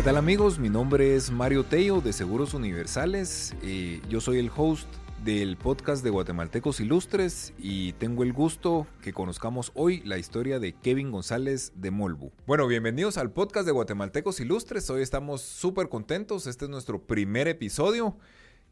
[0.00, 0.58] ¿Qué tal amigos?
[0.58, 3.54] Mi nombre es Mario Tello de Seguros Universales.
[3.62, 4.88] Eh, yo soy el host
[5.22, 10.72] del podcast de Guatemaltecos Ilustres y tengo el gusto que conozcamos hoy la historia de
[10.72, 12.32] Kevin González de Molbu.
[12.46, 14.88] Bueno, bienvenidos al podcast de Guatemaltecos Ilustres.
[14.88, 16.46] Hoy estamos súper contentos.
[16.46, 18.16] Este es nuestro primer episodio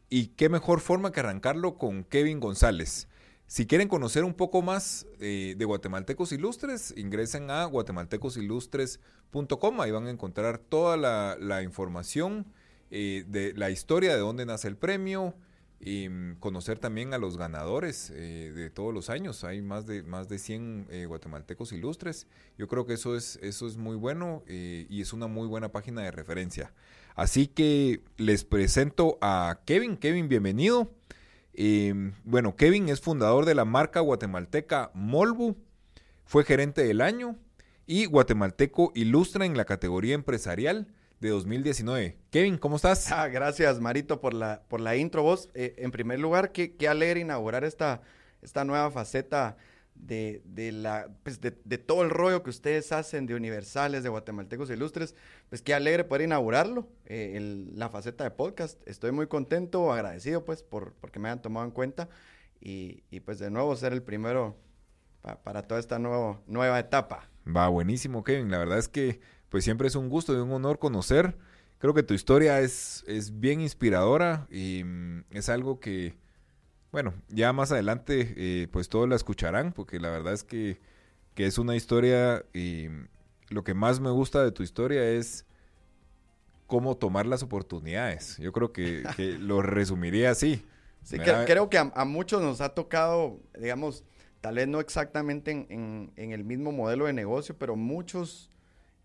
[0.08, 3.06] y qué mejor forma que arrancarlo con Kevin González.
[3.48, 9.80] Si quieren conocer un poco más eh, de Guatemaltecos Ilustres, ingresen a guatemaltecosilustres.com.
[9.80, 12.44] Ahí van a encontrar toda la, información
[12.90, 15.34] eh, de la historia de dónde nace el premio
[15.80, 19.44] y mm, conocer también a los ganadores eh, de todos los años.
[19.44, 22.26] Hay más de, más de 100 guatemaltecos ilustres.
[22.58, 26.02] Yo creo que eso es, eso es muy bueno y es una muy buena página
[26.02, 26.74] de referencia.
[27.14, 29.96] Así que les presento a Kevin.
[29.96, 30.97] Kevin, bienvenido.
[31.60, 35.56] Em, bueno, Kevin es fundador de la marca guatemalteca Molbu,
[36.24, 37.34] fue gerente del año
[37.84, 40.86] y guatemalteco ilustra en la categoría empresarial
[41.18, 42.16] de 2019.
[42.30, 43.10] Kevin, ¿cómo estás?
[43.10, 45.24] Ah, gracias, Marito, por la, por la intro.
[45.24, 48.02] Vos, eh, en primer lugar, qué, qué alegre inaugurar esta,
[48.40, 49.56] esta nueva faceta
[50.00, 54.08] de, de la, pues de, de, todo el rollo que ustedes hacen de universales, de
[54.08, 55.14] guatemaltecos ilustres,
[55.48, 58.80] pues qué alegre poder inaugurarlo, eh, la faceta de podcast.
[58.86, 62.08] Estoy muy contento, agradecido pues por porque me hayan tomado en cuenta
[62.60, 64.56] y, y pues de nuevo ser el primero
[65.44, 67.28] para toda esta nueva etapa.
[67.44, 70.78] Va, buenísimo Kevin, la verdad es que pues siempre es un gusto y un honor
[70.78, 71.36] conocer.
[71.78, 76.16] Creo que tu historia es, es bien inspiradora y mm, es algo que
[76.90, 80.78] bueno, ya más adelante eh, pues todos la escucharán porque la verdad es que,
[81.36, 82.88] es una historia y
[83.48, 85.46] lo que más me gusta de tu historia es
[86.66, 88.36] cómo tomar las oportunidades.
[88.38, 89.04] Yo creo que,
[89.38, 90.64] lo resumiría así.
[91.04, 94.04] Sí, creo que a, muchos nos ha tocado, digamos,
[94.40, 98.50] tal vez no exactamente en, el mismo modelo de negocio, pero muchos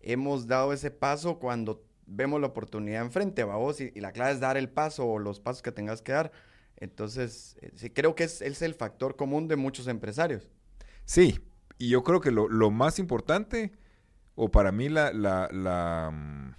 [0.00, 4.40] hemos dado ese paso cuando vemos la oportunidad enfrente, vamos, y, y la clave es
[4.40, 6.32] dar el paso o los pasos que tengas que dar.
[6.76, 10.50] Entonces, eh, sí, creo que es, es, el factor común de muchos empresarios.
[11.04, 11.38] Sí,
[11.78, 13.72] y yo creo que lo, lo más importante,
[14.34, 16.54] o para mí la, la, la mm,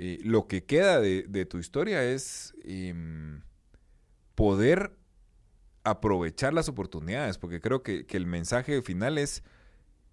[0.00, 3.42] eh, lo que queda de, de tu historia es em,
[4.34, 4.96] poder
[5.82, 9.42] aprovechar las oportunidades, porque creo que, que, el mensaje final es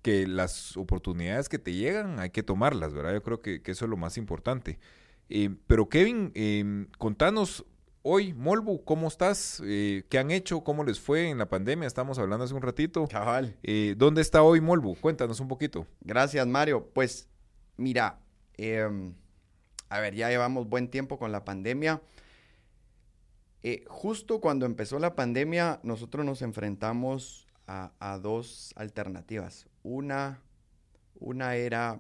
[0.02, 3.13] que las oportunidades que te llegan hay que tomarlas, ¿verdad?
[3.13, 4.80] Yo creo que, que eso es lo más importante.
[5.30, 7.66] Eh, pero Kevin, eh, contanos
[8.08, 9.62] hoy, Molbu, ¿cómo estás?
[9.66, 10.64] Eh, ¿Qué han hecho?
[10.64, 11.88] ¿Cómo les fue en la pandemia?
[11.88, 13.08] Estamos hablando hace un ratito.
[13.08, 13.58] Cabal.
[13.64, 14.96] Eh, ¿Dónde está hoy Molbu?
[15.02, 15.88] Cuéntanos un poquito.
[16.02, 16.88] Gracias, Mario.
[16.94, 17.28] Pues,
[17.78, 18.20] mira,
[18.58, 19.16] em,
[19.90, 22.00] a ver, ya llevamos buen tiempo con la pandemia.
[23.64, 29.66] Eh, justo cuando empezó la pandemia, nosotros nos enfrentamos a, dos alternativas.
[29.82, 30.44] Una,
[31.20, 32.00] una era,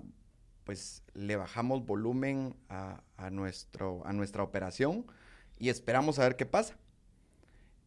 [0.65, 3.01] pues, le bajamos volumen a,
[3.31, 5.07] nuestro, a nuestra operación
[5.57, 6.77] y esperamos a ver qué pasa.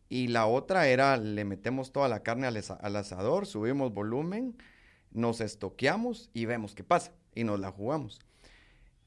[0.08, 4.56] Y la otra era, le metemos toda la carne al, asador, subimos volumen,
[5.10, 8.20] nos estoqueamos y vemos qué pasa y nos la jugamos.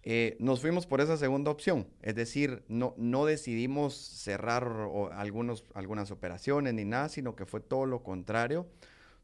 [0.04, 4.68] Eh, nos fuimos por esa segunda opción, es decir, no, no decidimos cerrar
[5.14, 8.68] algunos, algunas operaciones ni nada, sino que fue todo lo contrario.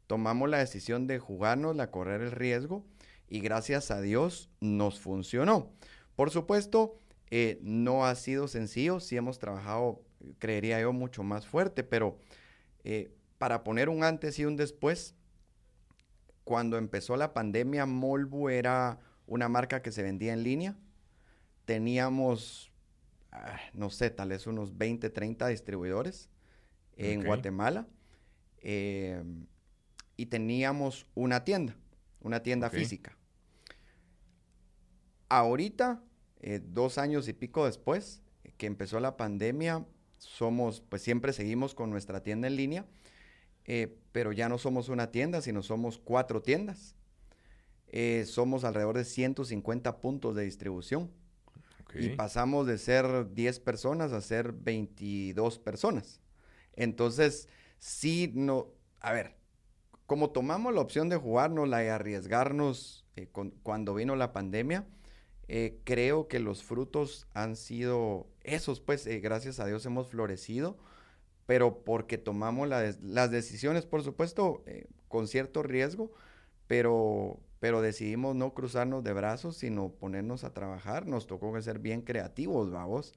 [0.06, 2.84] Tomamos la decisión de jugarnos, la correr el riesgo
[3.28, 5.70] y gracias a Dios nos funcionó.
[6.16, 6.98] Por supuesto,
[7.30, 10.02] eh, no ha sido sencillo, sí hemos trabajado,
[10.38, 12.18] creería yo, mucho más fuerte, pero
[12.84, 15.14] eh, para poner un antes y un después,
[16.44, 20.76] cuando empezó la pandemia, Molbu era una marca que se vendía en línea.
[21.66, 22.72] Teníamos,
[23.30, 26.30] ah, no sé, tal vez unos 20, 30 distribuidores
[26.96, 27.86] en Guatemala.
[28.60, 29.22] Eh,
[30.16, 31.76] y teníamos una tienda,
[32.20, 33.16] una tienda física.
[35.28, 36.02] Ahorita
[36.40, 38.22] eh, dos años y pico después
[38.56, 39.86] que empezó la pandemia,
[40.18, 42.86] somos, pues siempre seguimos con nuestra tienda en línea,
[43.64, 46.96] eh, pero ya no somos una tienda, sino somos cuatro tiendas.
[47.88, 51.10] Eh, somos alrededor de 150 puntos de distribución.
[51.94, 56.20] Y pasamos de ser 10 personas a ser 22 personas.
[56.74, 57.48] Entonces,
[57.78, 58.68] sí, no,
[59.00, 59.36] a ver,
[60.04, 63.06] como tomamos la opción de jugárnosla y arriesgarnos
[63.62, 64.86] cuando vino la pandemia,
[65.48, 70.76] eh, creo que los frutos han sido esos, pues eh, gracias a Dios hemos florecido,
[71.46, 76.12] pero porque tomamos las decisiones, por supuesto, eh, con cierto riesgo,
[76.66, 81.06] pero, pero decidimos no cruzarnos de brazos, sino ponernos a trabajar.
[81.06, 83.14] Nos tocó ser bien creativos, vamos,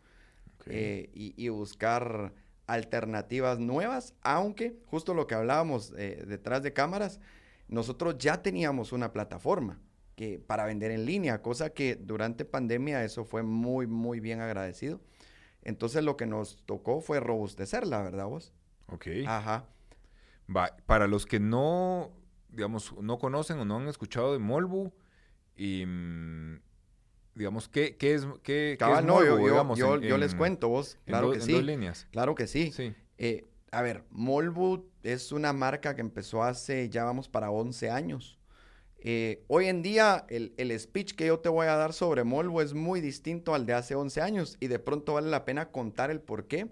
[0.68, 2.34] y, y, buscar
[2.68, 7.20] alternativas nuevas, aunque justo lo que hablábamos detrás de cámaras,
[7.68, 9.82] nosotros ya teníamos una plataforma
[10.22, 15.02] que para vender en línea, cosa que durante pandemia eso fue muy, muy bien agradecido.
[15.64, 18.54] Entonces lo que nos tocó fue robustecerla, ¿verdad vos?
[18.86, 19.08] Ok.
[19.26, 19.66] Ajá.
[20.56, 22.12] Va, para los que no,
[22.50, 24.92] digamos, no conocen o no han escuchado de Molbu,
[25.56, 26.60] y, mm,
[27.34, 30.34] digamos, ¿qué, qué es, qué, qué es no, Molbu, yo, digamos, yo- en- yo les
[30.34, 31.54] en- cuento vos, claro do- que en sí.
[31.54, 32.08] dos líneas.
[32.12, 32.72] Claro que sí.
[32.72, 32.94] Sí.
[33.18, 38.38] Eh, a ver, Molbu es una marca que empezó hace, ya vamos para 11 años.
[39.04, 42.62] Eh, hoy en día, el, el speech que yo te voy a dar sobre Molbu
[42.62, 46.12] es muy distinto al de hace 11 años y de pronto vale la pena contar
[46.12, 46.68] el por qué,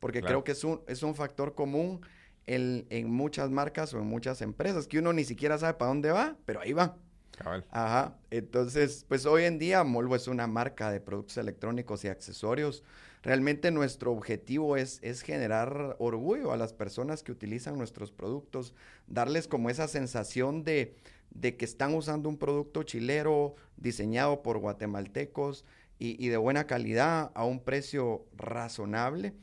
[0.00, 0.36] porque Claro.
[0.42, 2.00] creo que es un, es un factor común
[2.46, 6.10] el- en muchas marcas o en muchas empresas, que uno ni siquiera sabe para dónde
[6.10, 6.96] va, pero ahí va.
[7.36, 7.64] Cabal.
[7.70, 8.16] Ajá.
[8.30, 12.82] Entonces, pues hoy en día Molvo es una marca de productos electrónicos y accesorios.
[13.22, 18.72] Realmente nuestro objetivo es, es generar orgullo a las personas que utilizan nuestros productos,
[19.08, 20.94] darles como esa sensación de,
[21.34, 25.64] de que están usando un producto chilero diseñado por guatemaltecos
[25.98, 29.34] y, y de buena calidad a un precio razonable.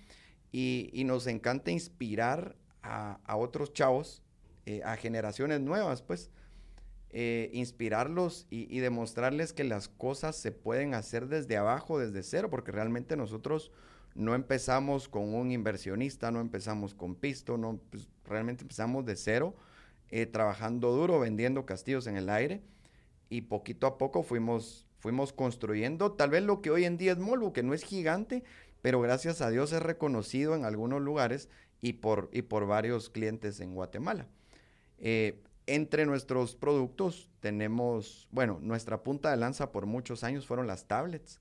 [0.53, 4.21] Y, y nos encanta inspirar a, a otros chavos,
[4.65, 6.29] eh, a generaciones nuevas, pues,
[7.11, 12.49] eh, inspirarlos y, y demostrarles que las cosas se pueden hacer desde abajo, desde cero,
[12.49, 13.71] porque realmente nosotros
[14.13, 19.55] no empezamos con un inversionista, no empezamos con pisto, no, pues, realmente empezamos de cero,
[20.11, 22.61] eh, trabajando duro, vendiendo castillos en el aire
[23.29, 26.11] y poquito a poco fuimos, fuimos construyendo.
[26.11, 28.43] Tal vez lo que hoy en día es Molvo, que no es gigante,
[28.81, 31.49] pero gracias a Dios es reconocido en algunos lugares
[31.81, 34.27] y por, y por varios clientes en Guatemala.
[34.97, 40.87] Eh, entre nuestros productos tenemos, bueno, nuestra punta de lanza por muchos años fueron las
[40.87, 41.39] tablets,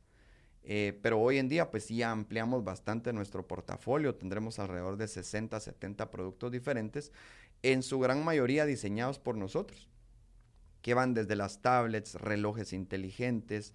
[0.63, 5.59] eh, pero hoy en día pues ya ampliamos bastante nuestro portafolio, tendremos alrededor de 60,
[5.59, 7.13] 70 productos diferentes,
[7.63, 9.89] en su gran mayoría diseñados por nosotros,
[10.83, 13.75] que van desde las tablets, relojes inteligentes,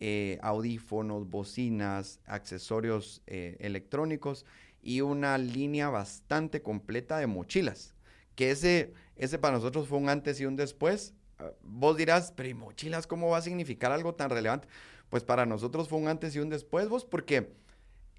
[0.00, 4.44] eh, audífonos, bocinas, accesorios eh, electrónicos
[4.82, 7.94] y una línea bastante completa de mochilas,
[8.34, 11.14] que ese, ese para nosotros fue un antes y un después.
[11.38, 14.66] Ah, Vos dirás, pero ¿y mochilas cómo va a significar algo tan relevante?
[15.08, 17.52] Pues para nosotros fue un antes y un después, vos, porque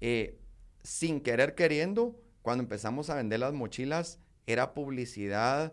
[0.00, 0.38] eh,
[0.82, 5.72] sin querer queriendo, cuando empezamos a vender las mochilas, era publicidad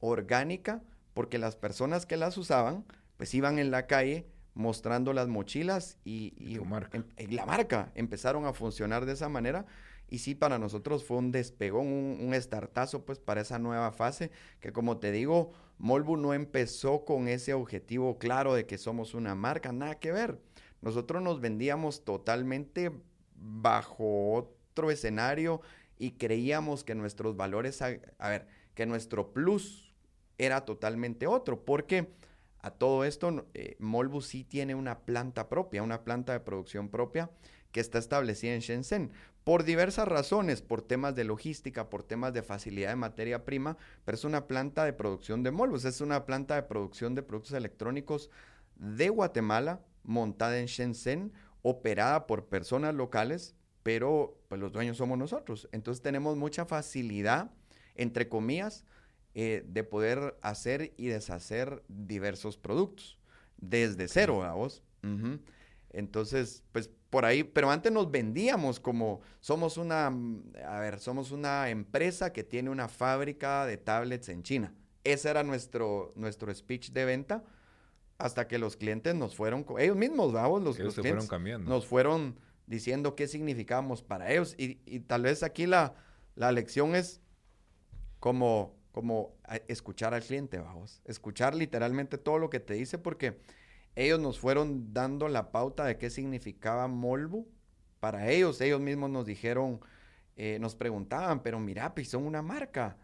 [0.00, 0.82] orgánica,
[1.14, 2.84] porque las personas que las usaban,
[3.16, 6.96] pues iban en la calle mostrando las mochilas y, Y y tu marca.
[6.98, 9.66] em- la marca empezaron a funcionar de esa manera.
[10.08, 14.30] Y sí, para nosotros fue un despegón, un, un estartazo, pues, para esa nueva fase,
[14.60, 19.34] que como te digo, Molbu no empezó con ese objetivo claro de que somos una
[19.34, 20.40] marca, nada que ver.
[20.80, 22.92] Nosotros nos vendíamos totalmente
[23.34, 25.60] bajo otro escenario
[25.98, 27.88] y creíamos que nuestros valores, a,
[28.28, 29.94] ver, que nuestro plus
[30.38, 32.12] era totalmente otro, porque
[32.58, 37.30] a todo esto, eh, Molbu sí tiene una planta propia, una planta de producción propia
[37.72, 39.12] que está establecida en Shenzhen.
[39.44, 44.16] Por diversas razones, por temas de logística, por temas de facilidad de materia prima, pero
[44.16, 48.30] es una planta de producción de Molbus, es una planta de producción de productos electrónicos
[48.74, 51.32] de Guatemala, montada en Shenzhen,
[51.62, 53.54] operada por personas locales,
[53.86, 55.68] pero pues los dueños somos nosotros.
[55.70, 57.52] Entonces tenemos mucha facilidad,
[57.94, 58.84] entre comillas,
[59.32, 63.16] eh, de poder hacer y deshacer diversos productos
[63.58, 64.82] desde cero, ¿a vos?
[65.04, 65.38] Ujú.
[65.90, 71.30] Entonces, pues por ahí, pero antes nos vendíamos como somos una, mm, a ver, somos
[71.30, 74.74] una empresa que tiene una fábrica de tablets en China.
[75.04, 77.44] Ese era nuestro, nuestro speech de venta
[78.18, 81.28] hasta que los clientes nos fueron, ellos mismos, vamos, los, Ellos los se clientes fueron
[81.28, 81.70] cambiando.
[81.70, 84.54] nos fueron diciendo qué significábamos para ellos.
[84.58, 85.94] Y, y tal vez aquí la,
[86.34, 87.20] la lección es
[88.20, 89.34] como, como
[89.68, 91.00] escuchar al cliente, vamos.
[91.04, 93.40] Escuchar literalmente todo lo que te dice porque
[93.94, 97.48] ellos nos fueron dando la pauta de qué significaba Molbu
[98.00, 98.60] para ellos.
[98.60, 99.80] Ellos mismos nos dijeron,
[100.36, 102.98] eh, nos preguntaban, pero mira, pues son una marca.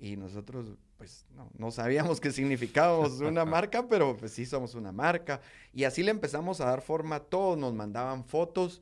[0.00, 4.92] Y nosotros, pues, no, no sabíamos qué significábamos una marca, pero pues sí somos una
[4.92, 5.42] marca.
[5.74, 7.58] Y así le empezamos a dar forma a todos.
[7.58, 8.80] Nos mandaban fotos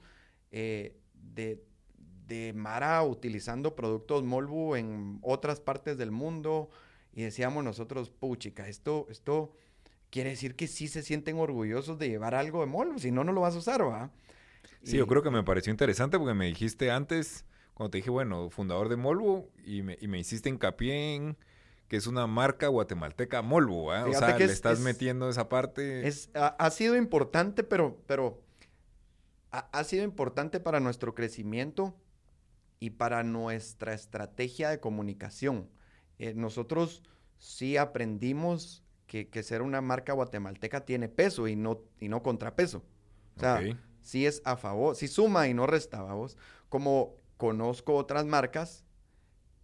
[0.52, 0.96] eh,
[1.34, 1.60] de,
[2.28, 6.70] de Mara utilizando productos Molbu en otras partes del mundo.
[7.12, 9.52] Y decíamos nosotros, puchica, esto, esto
[10.10, 13.00] quiere decir que sí se sienten orgullosos de llevar algo de Molbu.
[13.00, 14.12] Si no, no lo vas a usar, ¿va?
[14.84, 17.44] Sí, yo creo que me pareció interesante porque me dijiste antes,
[17.78, 21.36] cuando te dije, bueno, fundador de Molvo, y me, y me hiciste hincapié en
[21.86, 24.04] que es una marca guatemalteca Molvo, ¿ah?
[24.06, 26.06] O sea, que le es- estás es- metiendo esa parte.
[26.06, 28.42] Es, ha, ha sido importante, pero, pero
[29.52, 31.94] ha, ha sido importante para nuestro crecimiento
[32.80, 35.68] y para nuestra estrategia de comunicación.
[36.18, 37.02] Eh, nosotros
[37.38, 42.82] sí aprendimos que, que, ser una marca guatemalteca tiene peso y no, y no contrapeso.
[43.36, 43.62] O sea,
[44.02, 46.36] si es a favor, si suma y no resta, vos.
[46.68, 48.84] Como conozco otras marcas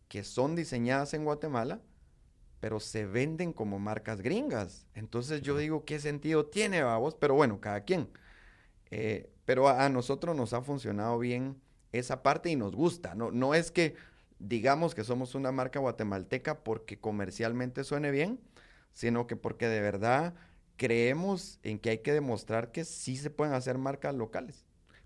[0.09, 1.83] que son diseñadas en Guatemala,
[2.61, 4.87] pero se venden como marcas gringas.
[4.95, 7.15] Entonces yo digo, ¿qué sentido tiene, vos?
[7.17, 8.09] Pero bueno, cada quien.
[8.91, 11.61] Eh, pero a, nosotros nos ha funcionado bien
[11.93, 13.15] esa parte y nos gusta.
[13.15, 13.97] No, no es que
[14.39, 18.41] digamos que somos una marca guatemalteca porque comercialmente suene bien,
[18.93, 20.35] sino que porque de verdad
[20.77, 24.64] creemos en que hay que demostrar que sí se pueden hacer marcas locales.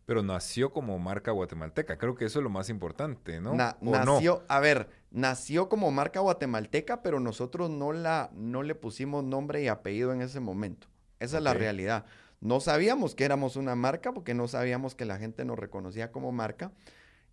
[0.09, 3.53] Pero nació como marca guatemalteca, creo que eso es lo más importante, ¿no?
[3.55, 9.63] nació, a ver, nació como marca guatemalteca, pero nosotros no, la, no le pusimos nombre
[9.63, 10.89] y apellido en ese momento.
[11.21, 12.07] Esa es la realidad.
[12.41, 16.33] No sabíamos que éramos una marca porque no sabíamos que la gente nos reconocía como
[16.33, 16.73] marca.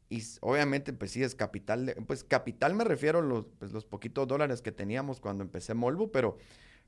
[0.10, 1.86] Y obviamente, pues sí, es capital.
[1.86, 5.75] De, pues capital me refiero a los, pues, los poquitos dólares que teníamos cuando empecé
[5.75, 6.36] Molvo, pero,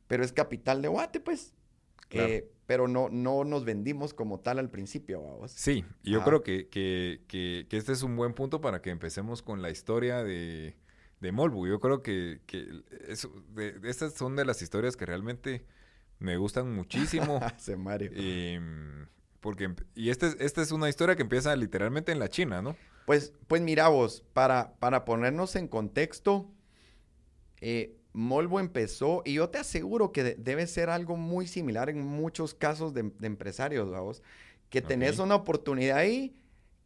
[0.07, 1.53] pero es capital de Guate, pues.
[2.11, 5.51] Eh, pero no, no nos vendimos como tal al principio, vamos.
[5.51, 9.61] Sí, yo creo que, que, que, este es un buen punto para que empecemos con
[9.61, 10.75] la historia de,
[11.21, 11.67] de Molbu.
[11.67, 15.65] Yo creo que, que eso, de, estas son de las historias que realmente
[16.19, 17.39] me gustan muchísimo.
[17.57, 18.11] Se Mario.
[18.13, 19.07] Em,
[19.39, 22.75] porque, y esta es, esta es una historia que empieza literalmente en la China, ¿no?
[23.05, 26.51] Pues, pues mira vos, para, para ponernos en contexto,
[27.61, 32.55] eh, Molvo empezó, y yo te aseguro que debe ser algo muy similar en muchos
[32.55, 34.23] casos de, empresarios, vamos,
[34.71, 36.35] que tenés una oportunidad ahí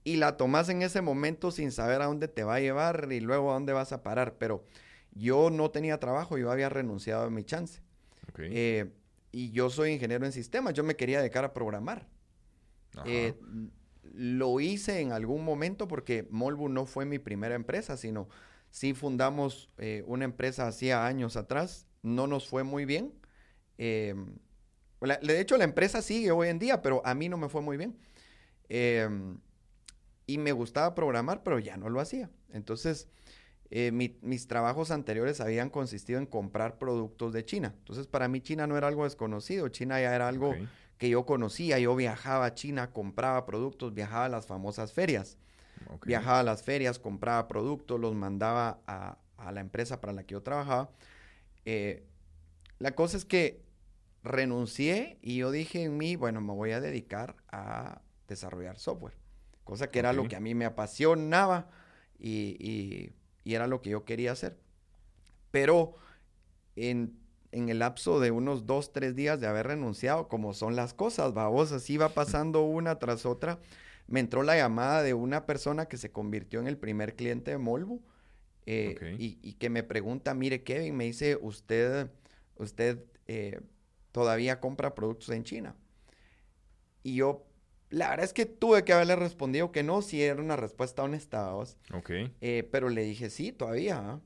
[0.04, 3.22] y la tomás en ese momento sin saber a dónde te va a llevar y
[3.22, 4.36] luego a dónde vas a parar.
[4.40, 4.66] Pero
[5.14, 7.80] yo no tenía trabajo, yo había renunciado a mi chance.
[8.38, 8.92] Eh,
[9.32, 12.10] y yo soy ingeniero en sistemas, yo me quería dedicar a programar.
[13.06, 13.36] Eh,
[14.14, 18.28] lo hice en algún momento porque Molvo no fue mi primera empresa, sino
[18.72, 23.14] Sí fundamos eh, una empresa hacía años atrás, no nos fue muy bien.
[23.78, 24.38] Em,
[25.00, 27.78] de hecho, la empresa sigue hoy en día, pero a mí no me fue muy
[27.78, 27.98] bien.
[28.70, 29.40] Em,
[30.26, 32.30] y me gustaba programar, pero ya no lo hacía.
[32.54, 33.10] Entonces,
[33.70, 37.74] eh, mis trabajos anteriores habían consistido en comprar productos de China.
[37.78, 40.54] Entonces, para mí China no era algo desconocido, China ya era algo
[40.98, 41.80] que yo conocía.
[41.80, 45.38] Yo viajaba a China, compraba productos, viajaba a las famosas ferias.
[46.06, 49.18] Viajaba a las ferias, compraba productos, los mandaba a,
[49.52, 50.92] la empresa para la que yo trabajaba.
[51.66, 52.06] Eh,
[52.80, 53.64] la cosa es que
[54.24, 59.14] renuncié y yo dije en mí, bueno, me voy a dedicar a desarrollar software,
[59.64, 61.70] cosa que era lo que a mí me apasionaba
[62.20, 63.14] y,
[63.46, 64.58] era lo que yo quería hacer.
[65.50, 65.96] Pero
[66.76, 67.20] en,
[67.52, 71.72] el lapso de unos dos, tres días de haber renunciado, como son las cosas, vos,
[71.72, 73.60] así va pasando una tras otra
[74.12, 77.58] me entró la llamada de una persona que se convirtió en el primer cliente de
[77.58, 78.02] Molvo
[78.66, 82.12] eh, y, que me pregunta, mire Kevin, me dice, usted,
[82.58, 83.62] usted eh,
[84.12, 85.76] todavía compra productos en China.
[87.04, 87.48] Y yo,
[87.90, 91.56] la verdad es que tuve que haberle respondido que no, si era una respuesta honesta.
[91.56, 92.12] Ok.
[92.42, 93.98] Eh, pero le dije, sí, todavía.
[93.98, 94.22] ¿ah?".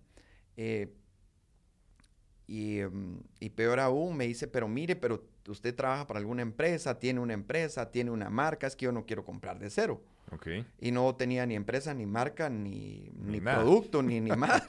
[2.48, 7.00] y, mm, y peor aún, me dice, pero mire, pero usted trabaja para alguna empresa,
[7.00, 10.04] tiene una empresa, tiene una marca, es que yo no quiero comprar de cero.
[10.32, 10.66] Okay.
[10.80, 14.64] Y no tenía ni empresa, ni marca, ni, ni, producto, ni, ni más.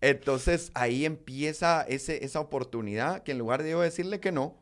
[0.00, 4.56] Entonces ahí empieza ese, esa oportunidad que en lugar de yo decirle que no,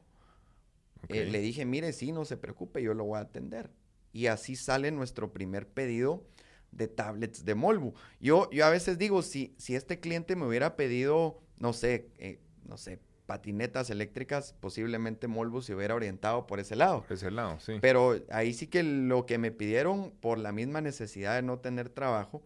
[1.08, 3.70] eh, le dije, mire, sí, no se preocupe, yo lo voy a atender.
[4.12, 6.26] Y así sale nuestro primer pedido
[6.70, 7.94] de tablets de Molbu.
[8.20, 12.40] Yo, yo a veces digo, si, si este cliente me hubiera pedido, no sé, eh,
[12.64, 17.02] no sé, patinetas eléctricas, posiblemente Molbus se hubiera orientado por ese lado.
[17.02, 17.74] Por ese lado, sí.
[17.82, 21.90] Pero ahí sí que lo que me pidieron por la misma necesidad de no tener
[21.90, 22.42] trabajo,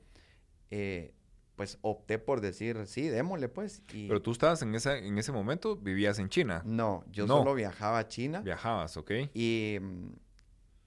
[0.73, 1.15] eh,
[1.55, 3.85] pues opté por decir, sí, démosle pues.
[3.87, 6.63] Pero tú estabas en, esa, en ese momento, vivías en China.
[6.67, 8.41] No, yo solo viajaba a China.
[8.41, 9.13] Viajabas, ok.
[9.35, 9.79] Y,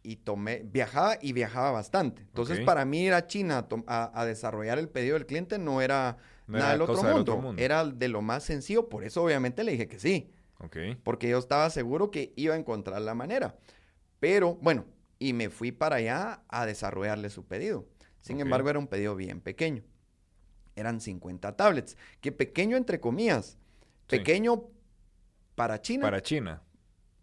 [0.03, 2.21] y tomé, viajaba y viajaba bastante.
[2.23, 6.71] Entonces, para mí ir a China a desarrollar el pedido del cliente no era nada
[6.71, 7.55] del otro, mundo.
[7.57, 10.31] Era de lo más sencillo, por eso obviamente le dije que sí.
[11.03, 13.55] Porque yo estaba seguro que iba a encontrar la manera.
[14.19, 14.85] Pero bueno,
[15.19, 17.85] y me fui para allá a desarrollarle su pedido.
[18.21, 19.83] Sin embargo, era un pedido bien pequeño.
[20.75, 21.95] Eran 50 tablets.
[22.21, 23.57] Que pequeño entre comillas.
[24.07, 24.65] Pequeño
[25.55, 26.03] para China.
[26.03, 26.63] Para China.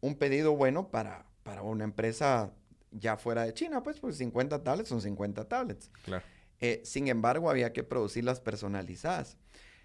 [0.00, 2.52] Un pedido bueno para, para una empresa
[2.92, 5.90] ya fuera de China, pues, pues 50 tablets son 50 tablets.
[6.04, 6.24] Claro.
[6.62, 9.36] Eh, sin embargo, había que producirlas personalizadas.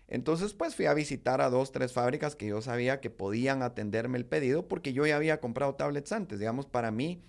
[0.07, 4.17] Entonces, pues fui a visitar a dos, tres fábricas que yo sabía que podían atenderme
[4.19, 6.39] el pedido porque yo ya había comprado tablets antes.
[6.39, 7.23] Digamos, para mí,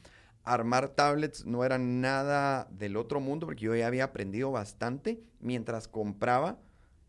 [0.45, 5.88] armar tablets no era nada del otro mundo porque yo ya había aprendido bastante mientras
[5.88, 6.61] compraba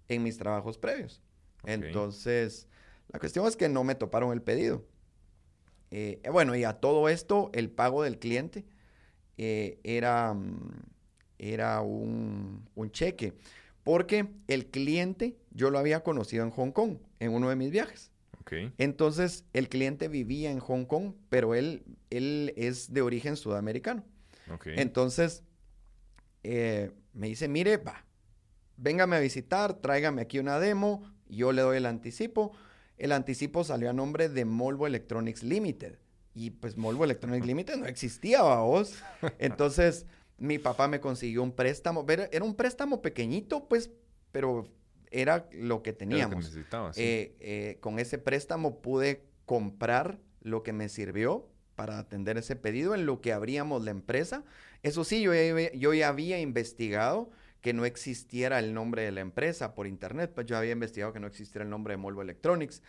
[0.07, 1.21] en mis trabajos previos.
[1.65, 2.67] Entonces,
[3.11, 4.85] La cuestión es que no me toparon el pedido.
[5.91, 8.65] Eh, bueno, y a todo esto, el pago del cliente
[9.37, 10.71] eh, era, mm,
[11.39, 13.33] era un, un, cheque,
[13.83, 18.11] porque el cliente yo lo había conocido en Hong Kong, en uno de mis viajes.
[18.41, 18.73] Okay.
[18.77, 24.03] Entonces, el cliente vivía en Hong Kong, pero él, él es de origen sudamericano.
[24.53, 24.75] Okay.
[24.77, 25.43] Entonces,
[26.43, 28.05] eh, me dice, mire, va,
[28.77, 32.51] véngame a visitar, tráigame aquí una demo, yo le doy el anticipo.
[32.97, 35.97] El anticipo salió a nombre de Molvo Electronics Limited.
[36.35, 38.95] Y pues Molvo Electronics Limited no existía, vos.
[39.37, 40.05] Entonces,
[40.39, 42.05] mi papá me consiguió un préstamo.
[42.07, 43.91] Era un préstamo pequeñito, pues,
[44.31, 44.67] pero
[45.11, 46.45] era lo que teníamos.
[46.53, 47.01] Lo que sí.
[47.01, 52.93] eh, eh, con ese préstamo pude comprar lo que me sirvió para atender ese pedido
[52.93, 54.43] en lo que abríamos la empresa.
[54.83, 57.29] Eso sí, yo ya, yo ya había investigado
[57.61, 61.19] que no existiera el nombre de la empresa por internet, pues yo había investigado que
[61.19, 62.81] no existiera el nombre de Molvo Electronics.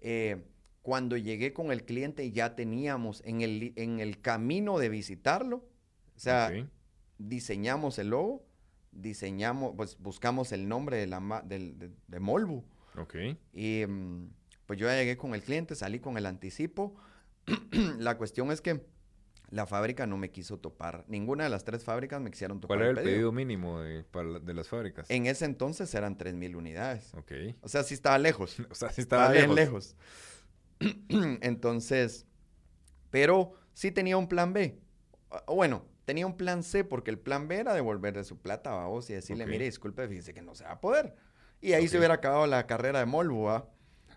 [0.00, 0.44] Eh,
[0.82, 5.56] cuando llegué con el cliente ya teníamos en el, en el camino de visitarlo,
[6.16, 6.52] o sea.
[7.18, 8.44] Diseñamos el logo,
[8.92, 12.64] diseñamos, pues buscamos el nombre de, la, del- de, de Molvo.
[12.96, 13.14] Ok.
[13.52, 14.28] Y mm,
[14.66, 16.94] pues yo ya llegué con el cliente, salí con el anticipo.
[17.98, 18.86] la cuestión es que
[19.50, 21.04] la fábrica no me quiso topar.
[21.08, 22.78] Ninguna de las tres fábricas me quisieron topar.
[22.78, 25.08] ¿Cuál era el pedido mínimo de, para la- de las fábricas?
[25.10, 27.12] En ese entonces eran 3.000 unidades.
[27.14, 27.32] Ok.
[27.62, 28.56] O sea, sí estaba lejos.
[28.70, 29.96] O sea, sí Estaba, estaba bien lejos.
[30.80, 30.98] lejos.
[31.42, 32.26] entonces,
[33.10, 34.78] pero sí tenía un plan B.
[35.46, 38.86] O bueno, tenía un plan C porque el plan B era devolverle su plata a
[38.86, 41.14] vos y decirle, mire, disculpe, fíjese que no se va a poder.
[41.60, 43.68] Y ahí se hubiera acabado la carrera de Molvo, ¿va?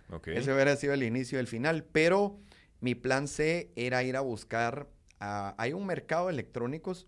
[0.10, 0.28] Ok.
[0.30, 2.40] Ese hubiera sido el inicio del final, pero
[2.82, 4.88] mi plan C era ir a buscar,
[5.20, 7.08] a- hay un mercado de electrónicos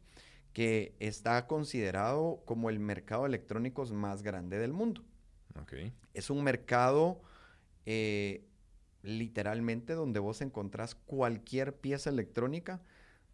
[0.54, 5.04] que está considerado como el mercado de electrónicos más grande del mundo.
[6.14, 7.22] Es un mercado
[7.86, 8.46] eh,
[9.04, 12.82] literalmente donde vos encontrás cualquier pieza electrónica,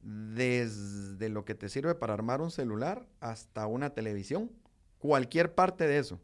[0.06, 4.52] desde lo que te sirve para armar un celular hasta una televisión,
[5.00, 6.20] cualquier parte de eso.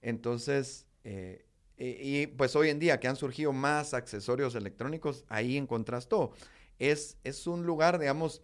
[0.00, 1.44] Entonces, eh,
[1.76, 6.32] y, y, pues hoy en día que han surgido más accesorios electrónicos, ahí encontrás todo.
[6.78, 8.42] Es, es un lugar, digamos,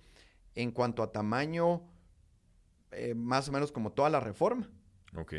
[0.57, 1.89] en cuanto a tamaño,
[2.91, 4.69] eh, más o menos como toda la reforma.
[5.17, 5.35] Ok.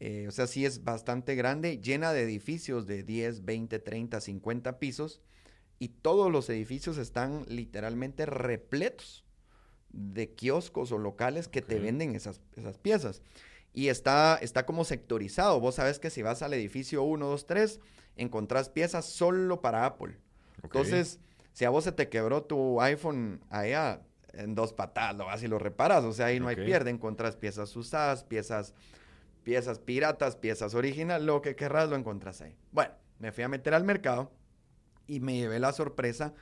[0.00, 4.78] Eh, o sea, sí es bastante grande, llena de edificios de 10, 20, 30, 50
[4.80, 5.22] pisos.
[5.78, 9.24] Y todos los edificios están literalmente repletos
[9.90, 13.22] de kioscos o locales que te venden esas, esas piezas.
[13.72, 15.60] Y está, está como sectorizado.
[15.60, 17.80] Vos sabes que si vas al edificio 1, 2, 3,
[18.16, 20.16] encontrás piezas solo para Apple.
[20.62, 21.20] Entonces,
[21.52, 24.00] si a vos se te quebró tu iPhone allá
[24.32, 26.04] en dos patadas, lo vas y lo reparas.
[26.04, 26.50] O sea, ahí no Ok.
[26.58, 26.90] hay pierde.
[26.90, 28.72] Encontrás piezas usadas, piezas,
[29.42, 32.56] piezas piratas, piezas originales, lo que querrás lo encontrás ahí.
[32.72, 34.30] Bueno, me fui a meter al mercado
[35.06, 36.34] y me llevé la sorpresa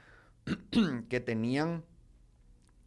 [1.09, 1.85] que tenían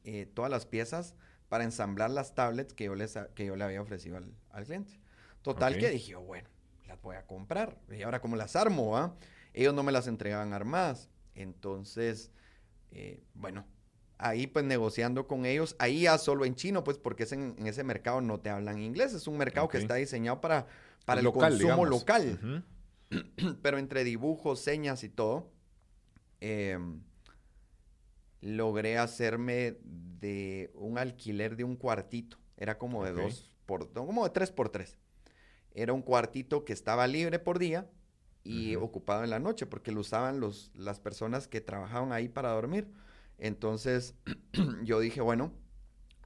[0.04, 1.16] eh, todas las piezas
[1.50, 5.00] para ensamblar las tablets que yo, les, que yo le había ofrecido al, al cliente.
[5.42, 6.50] Total que dije, yo, bueno,
[6.88, 7.78] las voy a comprar.
[7.90, 8.98] Y ahora, ¿cómo las armo?
[8.98, 9.16] ah?
[9.54, 11.10] Ellos no me las entregaban armadas.
[11.36, 12.32] Entonces,
[12.92, 13.66] eh, bueno,
[14.18, 17.68] ahí pues negociando con ellos, ahí ya solo en chino, pues porque es en, en
[17.68, 19.14] ese mercado no te hablan inglés.
[19.14, 20.68] Es un mercado que está diseñado para,
[21.06, 21.90] para el Local, consumo digamos.
[21.90, 22.66] local
[23.62, 25.50] pero entre dibujos, señas y todo,
[26.42, 27.02] em,
[28.42, 32.38] logré hacerme de un alquiler de un cuartito.
[32.58, 34.98] Era como de dos por, no, como de tres por tres.
[35.74, 37.90] Era un cuartito que estaba libre por día
[38.44, 42.52] y ocupado en la noche, porque lo usaban los, las personas que trabajaban ahí para
[42.52, 42.88] dormir.
[43.38, 44.16] Entonces,
[44.84, 45.52] yo dije, bueno,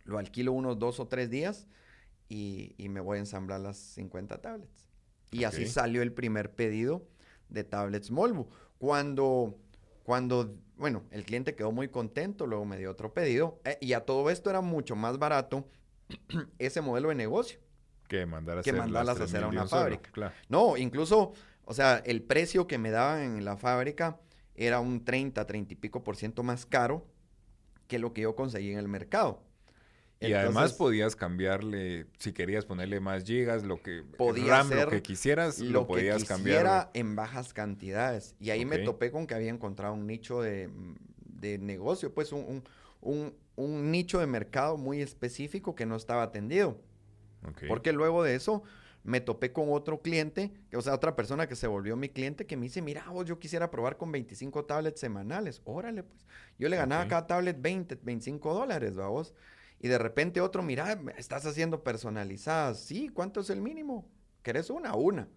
[0.05, 1.67] lo alquilo unos dos o tres días
[2.29, 4.87] y, y me voy a ensamblar las 50 tablets.
[5.31, 7.07] Y así salió el primer pedido
[7.49, 8.49] de tablets Molvo.
[8.77, 9.57] Cuando,
[10.03, 13.59] cuando, bueno, el cliente quedó muy contento, luego me dio otro pedido.
[13.65, 15.67] eh, y a todo esto era mucho más barato
[16.59, 17.59] ese modelo de negocio.
[18.07, 20.11] Que mandar a Que hacer mandarlas las a hacer a 3000 de una solo, fábrica.
[20.11, 20.33] Claro.
[20.49, 21.33] No, incluso,
[21.65, 24.19] o sea, el precio que me daban en la fábrica
[24.55, 27.05] era un 30, 30 y pico por ciento más caro
[27.87, 29.43] que lo que yo conseguí en el mercado.
[30.21, 35.59] Y además podías cambiarle, si querías ponerle más gigas, lo que RAM, lo que quisieras,
[35.59, 36.89] lo, lo que podías quisiera cambiar.
[36.93, 38.35] en bajas cantidades.
[38.39, 40.69] Y ahí me topé con que había encontrado un nicho de,
[41.25, 42.63] de negocio, pues un, un,
[43.01, 46.79] un- un nicho de mercado muy específico que no estaba atendido.
[47.67, 48.63] Porque luego de eso
[49.03, 52.55] me topé con otro cliente, o sea, otra persona que se volvió mi cliente que
[52.55, 55.61] me dice, mira, vos, yo quisiera probar con 25 tablets semanales.
[55.65, 56.27] Órale, pues.
[56.59, 57.09] Yo le ganaba Ok.
[57.09, 59.33] cada tablet 20, 25 dólares, vos.
[59.83, 62.79] Y de repente otro, mira, estás haciendo personalizadas.
[62.79, 64.07] Sí, ¿cuánto es el mínimo?
[64.43, 64.95] ¿Querés una?
[64.95, 65.27] Una.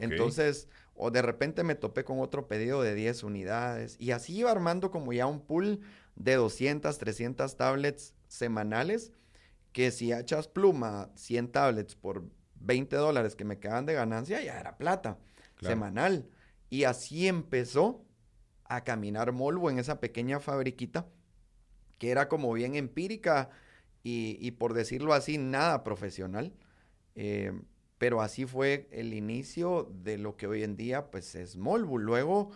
[0.00, 3.96] Entonces, O de repente me topé con otro pedido de 10 unidades.
[3.98, 5.80] Y así iba armando como ya un pool
[6.16, 9.10] de 200, 300 tablets semanales.
[9.72, 12.24] Que si echas pluma 100 tablets por
[12.56, 15.18] 20 dólares que me quedan de ganancia, ya era plata
[15.62, 16.28] semanal.
[16.68, 18.04] Y así empezó
[18.64, 21.06] a caminar Molvo en esa pequeña fabriquita
[22.02, 23.50] que era como bien empírica
[24.02, 26.52] y, por decirlo así, nada profesional.
[27.14, 27.52] Eh,
[27.96, 31.98] pero así fue el inicio de lo que hoy en día pues es Molbu.
[31.98, 32.50] Luego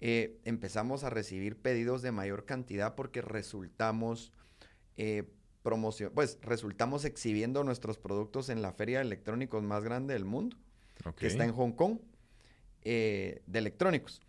[0.00, 4.32] eh, empezamos a recibir pedidos de mayor cantidad porque resultamos
[4.96, 5.24] eh,
[5.62, 10.56] promoción, pues resultamos exhibiendo nuestros productos en la feria de electrónicos más grande del mundo,
[11.18, 11.98] que está en Hong Kong,
[12.82, 14.22] de electrónicos.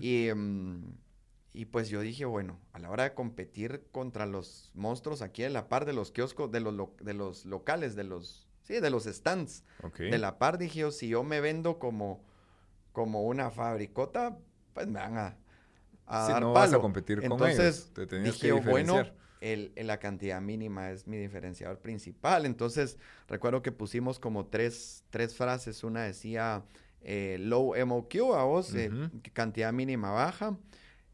[0.00, 1.03] Y mm,
[1.56, 5.48] y pues yo dije, bueno, a la hora de competir contra los monstruos aquí a
[5.50, 9.04] la par de los kioscos, de los, de los locales, de los, sí, de los
[9.04, 9.62] stands,
[9.96, 12.24] de la par, dije yo, si yo me vendo como,
[12.92, 14.36] como una fabricota,
[14.72, 15.36] pues me van a,
[16.06, 18.10] a dar no vas a competir Entonces, con ellos.
[18.10, 19.04] Te dije yo, bueno,
[19.40, 22.46] el, la cantidad mínima es mi diferenciador principal.
[22.46, 25.84] Entonces, recuerdo que pusimos como tres, tres frases.
[25.84, 26.64] Una decía
[27.00, 28.90] eh, low MOQ a vos, eh,
[29.32, 30.58] cantidad mínima baja.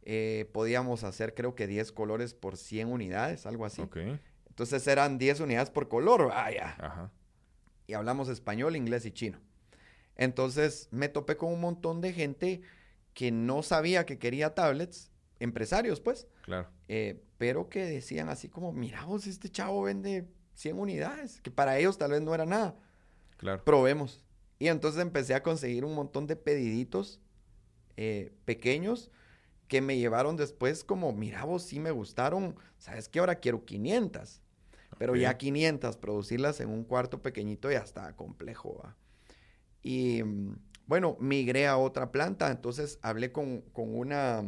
[0.02, 3.82] Eh, podíamos hacer creo que 10 colores por 100 unidades, algo así.
[4.48, 7.10] Entonces eran 10 unidades por color, vaya.
[7.86, 9.38] Y hablamos español, inglés y chino.
[10.16, 12.62] Entonces me topé con un montón de gente
[13.14, 16.26] que no sabía que quería tablets, empresarios pues.
[16.42, 16.68] Claro.
[16.88, 21.78] Eh, pero que decían así como, mira vos, este chavo vende 100 unidades, que para
[21.78, 22.76] ellos tal vez no era nada.
[23.38, 23.64] Claro.
[23.64, 24.24] Probemos.
[24.58, 27.18] Y entonces empecé a conseguir un montón de pediditos
[27.96, 29.10] eh, pequeños
[29.70, 33.20] que me llevaron después como, mira vos, sí me gustaron, ¿sabes qué?
[33.20, 34.40] Ahora quiero 500.
[34.98, 38.82] Pero ya 500, producirlas en un cuarto pequeñito ya está complejo.
[39.80, 40.56] Y mm,
[40.86, 44.44] bueno, migré a otra planta, entonces hablé con, una,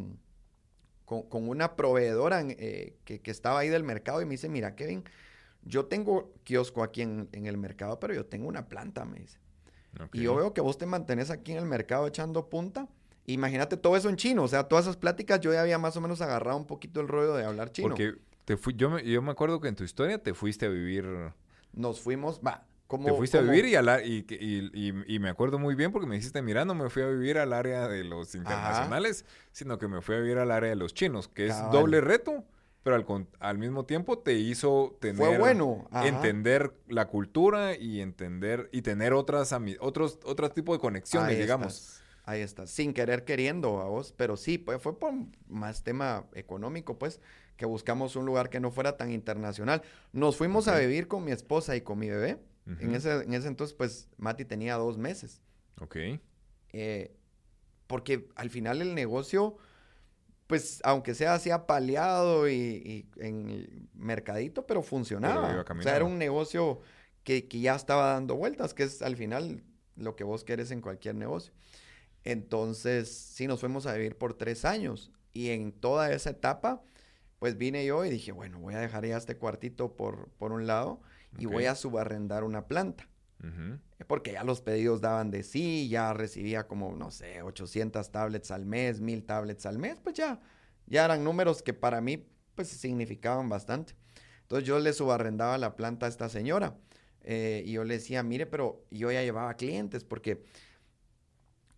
[1.05, 5.05] con, una proveedora eh, que, estaba ahí del mercado y me dice, mira Kevin,
[5.63, 9.39] yo tengo kiosco aquí en, el mercado, pero yo tengo una planta, me dice.
[10.13, 12.89] Y yo veo que vos te mantenés aquí en el mercado echando punta
[13.27, 16.01] Imagínate todo eso en chino, o sea, todas esas pláticas yo ya había más o
[16.01, 17.89] menos agarrado un poquito el rollo de hablar chino.
[17.89, 20.69] Porque te fui, yo, me, yo me acuerdo que en tu historia te fuiste a
[20.69, 21.07] vivir...
[21.73, 23.07] Nos fuimos, va, como...
[23.07, 26.65] Te fuiste a vivir y, y, y, me acuerdo muy bien porque me dijiste, mira,
[26.65, 30.19] no me fui a vivir al área de los internacionales, sino que me fui a
[30.19, 32.45] vivir al área de los chinos, que es doble reto,
[32.83, 33.07] pero al,
[33.39, 35.17] al, mismo tiempo te hizo tener...
[35.17, 35.89] Fue bueno.
[36.03, 42.02] Entender la cultura y entender, y tener otras, otros, otros tipos de conexiones, digamos.
[42.25, 45.13] Ahí está, sin querer queriendo a vos, pero sí, pues fue por
[45.49, 47.21] más tema económico, pues,
[47.57, 49.83] que buscamos un lugar que no fuera tan internacional.
[50.13, 52.39] Nos fuimos a vivir con mi esposa y con mi bebé.
[52.79, 55.43] en, ese, en ese entonces, pues, Mati tenía dos meses.
[55.81, 55.97] Ok.
[56.73, 57.17] Eh,
[57.89, 59.57] porque al final el negocio,
[60.47, 65.65] pues, aunque sea así apaleado y, en el mercadito, pero funcionaba.
[65.69, 66.81] o sea, era un negocio
[67.25, 69.65] que, que ya estaba dando vueltas, que es al final
[69.97, 71.53] lo que vos querés en cualquier negocio.
[72.25, 75.11] Entonces, sí, nos fuimos a vivir por tres años.
[75.33, 76.83] Y en toda esa etapa,
[77.39, 80.67] pues vine yo y dije, bueno, voy a dejar ya este cuartito por, por un
[80.67, 81.01] lado
[81.39, 83.09] y voy a subarrendar una planta.
[84.07, 88.67] Porque ya los pedidos daban de sí, ya recibía como, no sé, 800 tablets al
[88.67, 90.41] mes, 1000 tablets al mes, pues ya,
[90.87, 93.95] ya eran números que para mí, pues significaban bastante.
[94.43, 96.77] Entonces yo le subarrendaba la planta a esta señora
[97.25, 100.45] eh, y yo le decía, mire, pero yo ya llevaba clientes porque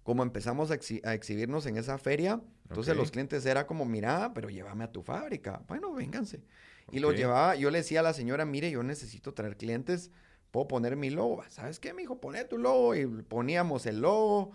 [0.04, 4.84] como empezamos a, exhibirnos en esa feria, entonces los clientes era como, mira, pero llévame
[4.84, 5.62] a tu fábrica.
[5.66, 6.44] Bueno, vénganse.
[6.92, 10.10] Y lo llevaba, yo le decía a la señora, mire, yo necesito traer clientes,
[10.50, 11.42] puedo poner mi logo.
[11.48, 12.20] ¿Sabes qué, mijo?
[12.20, 12.94] Pone tu logo.
[12.94, 14.52] Y poníamos el logo.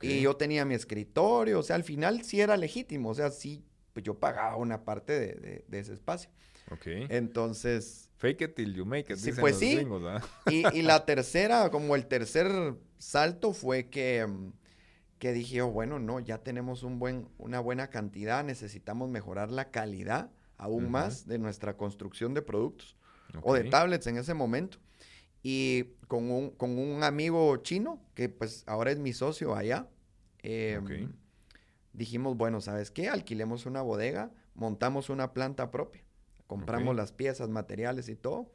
[0.00, 1.58] Y yo tenía mi escritorio.
[1.58, 3.10] O sea, al final sí era legítimo.
[3.10, 6.30] O sea, sí, pues yo pagaba una parte de, ese espacio.
[6.70, 6.86] Ok.
[7.10, 8.10] Entonces...
[8.16, 9.18] Fake it till you make it.
[9.18, 9.86] Sí, pues sí.
[10.46, 14.26] y, y, la tercera, como el tercer salto fue que...
[14.26, 14.52] Mm,
[15.18, 19.70] que dije, oh, bueno, no, ya tenemos un buen, una buena cantidad, necesitamos mejorar la
[19.70, 22.96] calidad aún más de nuestra construcción de productos
[23.42, 24.78] o de tablets en ese momento.
[25.42, 29.88] Y con un, con un amigo chino, que pues ahora es mi socio allá,
[30.42, 31.12] em,
[31.92, 33.08] dijimos, bueno, ¿sabes qué?
[33.08, 36.02] Alquilemos una bodega, montamos una planta propia,
[36.46, 38.50] compramos las piezas, materiales y todo,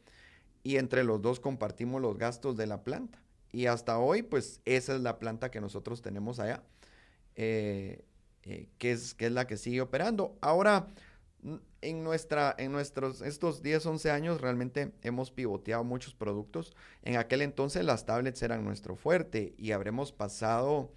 [0.64, 3.22] y entre los dos compartimos los gastos de la planta.
[3.52, 6.64] Y hasta hoy, pues esa es la planta que nosotros tenemos allá,
[7.36, 8.06] eh,
[8.44, 10.38] eh, que, es, que es la que sigue operando.
[10.42, 10.88] Ahora,
[11.82, 16.76] en, nuestra, en nuestros, estos 10, 11 años realmente hemos pivoteado muchos productos.
[17.02, 20.92] En aquel entonces las tablets eran nuestro fuerte y habremos pasado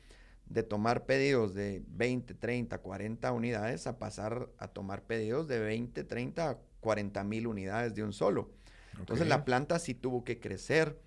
[0.47, 6.05] de tomar pedidos de 20, 30, 40 unidades a pasar a tomar pedidos de 20,
[6.05, 8.51] 30, 40 mil unidades de un solo.
[8.99, 10.99] Entonces la planta sí tuvo que crecer.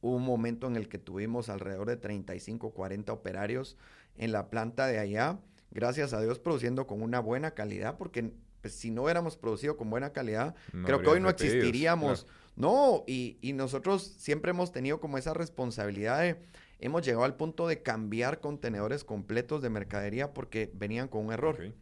[0.00, 3.76] Hubo un momento en el que tuvimos alrededor de 35, 40 operarios
[4.16, 5.38] en la planta de allá,
[5.70, 9.90] gracias a Dios produciendo con una buena calidad, porque pues, si no hubiéramos producido con
[9.90, 12.26] buena calidad, creo que hoy no existiríamos.
[12.56, 16.36] No, y, y, nosotros siempre hemos tenido como esa responsabilidad de,
[16.80, 21.72] hemos llegado al punto de cambiar contenedores completos de mercadería porque venían con un error.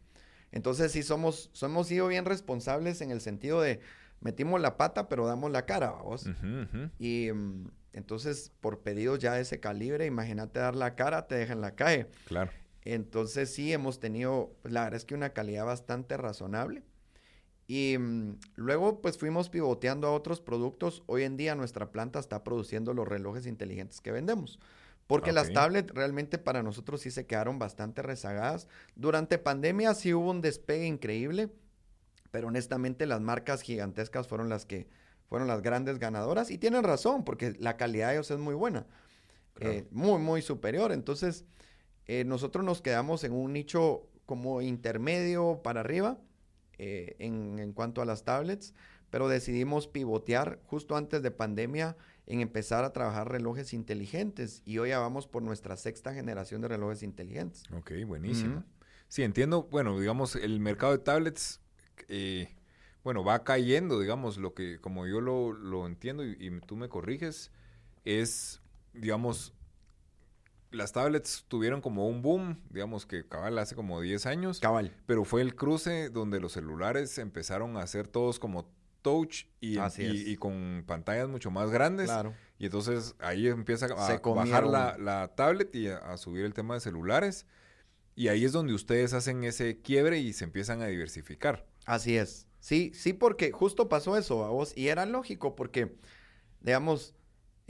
[0.51, 3.79] Entonces sí somos, somos sido bien responsables en el sentido de,
[4.21, 6.29] metimos la pata, pero damos la cara, vos.
[6.99, 11.61] Y mm, entonces, por pedidos ya de ese calibre, imagínate dar la cara, te dejan
[11.61, 12.07] la calle.
[12.25, 12.51] Claro.
[12.83, 16.83] Entonces sí hemos tenido, pues, la verdad es que una calidad bastante razonable.
[17.67, 21.03] Y mm, luego pues fuimos pivoteando a otros productos.
[21.05, 24.59] Hoy en día nuestra planta está produciendo los relojes inteligentes que vendemos.
[25.05, 28.67] Porque las tablets realmente para nosotros sí se quedaron bastante rezagadas.
[28.95, 31.49] Durante pandemia sí hubo un despegue increíble,
[32.31, 34.87] pero honestamente las marcas gigantescas fueron las que
[35.27, 38.87] fueron las grandes ganadoras y tienen razón porque la calidad de ellos es muy buena,
[39.59, 40.91] eh, muy, muy superior.
[40.91, 41.45] Entonces,
[42.07, 46.17] eh, nosotros nos quedamos en un nicho como intermedio para arriba
[46.79, 48.73] eh, en, en, cuanto a las tablets,
[49.11, 54.89] pero decidimos pivotear justo antes de pandemia en empezar a trabajar relojes inteligentes y hoy
[54.89, 57.63] ya vamos por nuestra sexta generación de relojes inteligentes.
[57.75, 58.63] Ok, buenísimo.
[59.07, 61.59] Sí, entiendo, bueno, digamos, el mercado de tablets,
[62.07, 62.55] eh,
[63.03, 66.89] bueno, va cayendo, digamos, lo que, como yo lo, lo entiendo y, y, tú me
[66.89, 67.51] corriges,
[68.05, 68.61] es,
[68.93, 69.53] digamos,
[70.71, 74.59] las tablets tuvieron como un boom, digamos que cabal hace como 10 años.
[74.59, 74.95] Cabal.
[75.05, 78.69] Pero fue el cruce donde los celulares empezaron a ser todos como
[79.01, 82.07] touch y, y, con pantallas mucho más grandes.
[82.07, 82.33] Claro.
[82.57, 86.81] Y entonces ahí empieza a bajar la, la, tablet y a, subir el tema de
[86.81, 87.45] celulares.
[88.15, 91.65] Y ahí es donde ustedes hacen ese quiebre y se empiezan a diversificar.
[91.89, 92.47] Así es.
[92.59, 94.73] Sí, sí, porque justo pasó eso a vos.
[94.75, 95.95] Y era lógico porque,
[96.61, 97.15] digamos,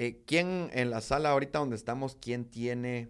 [0.02, 3.10] eh, ¿Quién en la sala ahorita donde estamos, quién tiene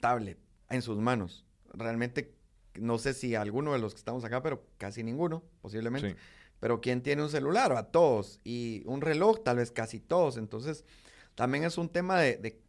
[0.00, 1.46] tablet en sus manos?
[1.72, 2.34] Realmente,
[2.74, 6.16] no sé si alguno de los que estamos acá, pero casi ninguno, posiblemente.
[6.58, 7.70] Pero ¿quién tiene un celular?
[7.74, 8.40] A todos.
[8.42, 10.36] Y un reloj, tal vez casi todos.
[10.36, 10.84] Entonces,
[11.36, 12.60] también es un tema de,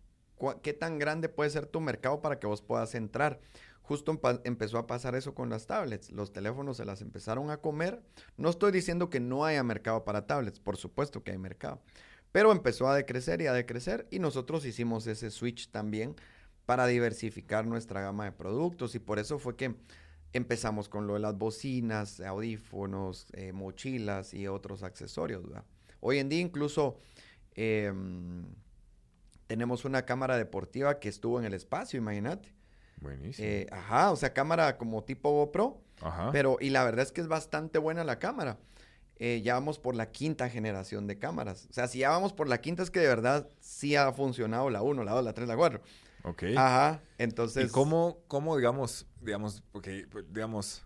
[0.62, 3.40] qué tan grande puede ser tu mercado para que vos puedas entrar.
[3.88, 6.12] Justo empezó a pasar eso con las tablets.
[6.12, 8.02] Los teléfonos se las empezaron a comer.
[8.36, 11.80] No estoy diciendo que no haya mercado para tablets, por supuesto que hay mercado.
[12.32, 16.16] Pero empezó a decrecer y a decrecer y nosotros hicimos ese switch también
[16.66, 19.76] para diversificar nuestra gama de productos y por eso fue que
[20.34, 25.44] empezamos con lo de las bocinas, audífonos, eh, mochilas y otros accesorios.
[26.00, 26.98] Hoy en día incluso
[27.54, 28.46] em,
[29.46, 32.55] tenemos una cámara deportiva que estuvo en el espacio, imagínate.
[32.98, 33.48] Buenísimo.
[33.48, 35.82] Eh, ajá, o sea, cámara como tipo GoPro.
[36.02, 36.30] Ajá.
[36.32, 38.58] Pero, y la verdad es que es bastante buena la cámara.
[39.18, 41.68] Eh, ya vamos por la quinta generación de cámaras.
[41.70, 44.70] O sea, si ya vamos por la quinta es que de verdad sí ha funcionado
[44.70, 45.82] la 1, la 2, la 3, la 4.
[46.24, 46.44] Ok.
[46.58, 47.70] Ajá, entonces...
[47.70, 50.86] ¿Y cómo, cómo digamos, digamos, porque, digamos,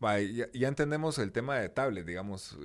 [0.00, 2.58] ya, entendemos el tema de tablet, digamos,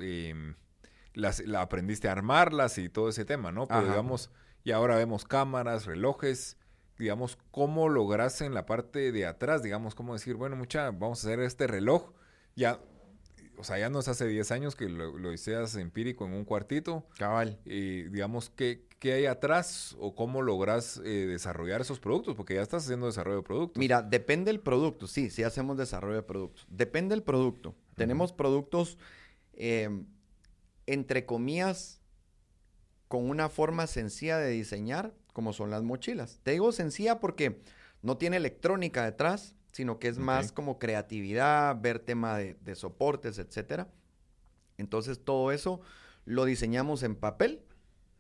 [1.14, 3.68] las, la aprendiste a armarlas y todo ese tema, ¿no?
[3.68, 4.32] Pero digamos,
[4.64, 6.58] y ahora vemos cámaras, relojes,
[6.98, 11.28] digamos, ¿cómo lograste en la parte de atrás, digamos, cómo decir, bueno, mucha, vamos a
[11.28, 12.12] hacer este reloj,
[12.56, 12.80] ya
[13.58, 16.46] o sea, ya no es hace 10 años que lo, lo hicieras empírico en un
[16.46, 17.06] cuartito.
[17.18, 17.60] Cabal.
[17.66, 22.36] Y digamos, ¿qué, qué hay atrás o cómo logras eh, desarrollar esos productos?
[22.36, 23.80] Porque ya estás haciendo desarrollo de productos.
[23.80, 25.08] Mira, depende del producto.
[25.08, 26.66] Sí, sí hacemos desarrollo de productos.
[26.70, 27.76] Depende del producto.
[27.96, 28.98] Tenemos productos,
[29.54, 30.06] em,
[30.88, 32.02] entre comillas,
[33.08, 36.40] con una forma sencilla de diseñar, como son las mochilas.
[36.44, 37.62] Te digo sencilla porque
[38.02, 43.90] no tiene electrónica detrás sino que es más como creatividad, ver tema de, soportes, etcétera.
[44.78, 45.82] Entonces todo eso
[46.26, 47.64] lo diseñamos en papel,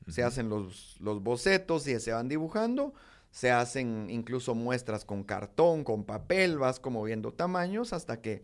[0.07, 2.95] se hacen los, los bocetos y se van dibujando,
[3.29, 8.43] se hacen incluso muestras con cartón, con papel, vas como viendo tamaños hasta que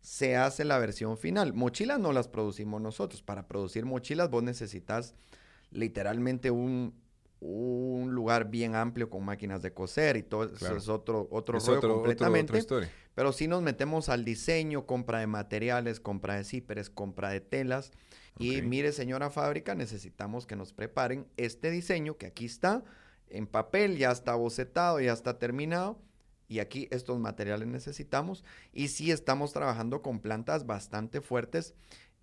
[0.00, 1.54] se hace la versión final.
[1.54, 5.14] Mochilas no las producimos nosotros, para producir mochilas vos necesitas
[5.70, 6.92] literalmente un,
[7.40, 11.80] un lugar bien amplio con máquinas de coser y todo eso es otro, otro rollo
[11.80, 12.64] completamente.
[13.14, 17.92] pero si nos metemos al diseño, compra de materiales, compra de cíperes, compra de telas.
[18.40, 22.84] Y mire, señora fábrica, necesitamos que nos preparen este diseño que aquí está
[23.30, 25.98] en papel, ya está bocetado, ya está terminado.
[26.50, 28.44] Y aquí estos materiales necesitamos.
[28.72, 31.74] Y sí estamos trabajando con plantas bastante fuertes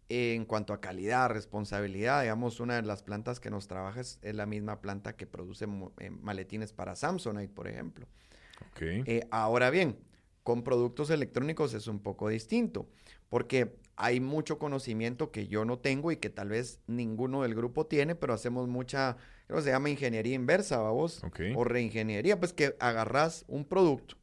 [0.10, 4.46] en cuanto a calidad, responsabilidad, digamos, una de las plantas que nos trabaja es, la
[4.46, 5.65] misma planta que produce
[6.00, 8.08] eh, maletines para Samsonite, por ejemplo.
[8.82, 9.98] Eh, ahora bien,
[10.44, 12.88] con productos electrónicos es un poco distinto,
[13.30, 17.88] porque hay mucho conocimiento que yo no tengo y que tal vez ninguno del grupo
[17.88, 21.24] tiene, pero hacemos mucha, creo que se llama ingeniería inversa, vos,
[21.56, 24.18] o reingeniería, pues que agarras un producto,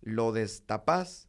[0.00, 1.28] lo destapas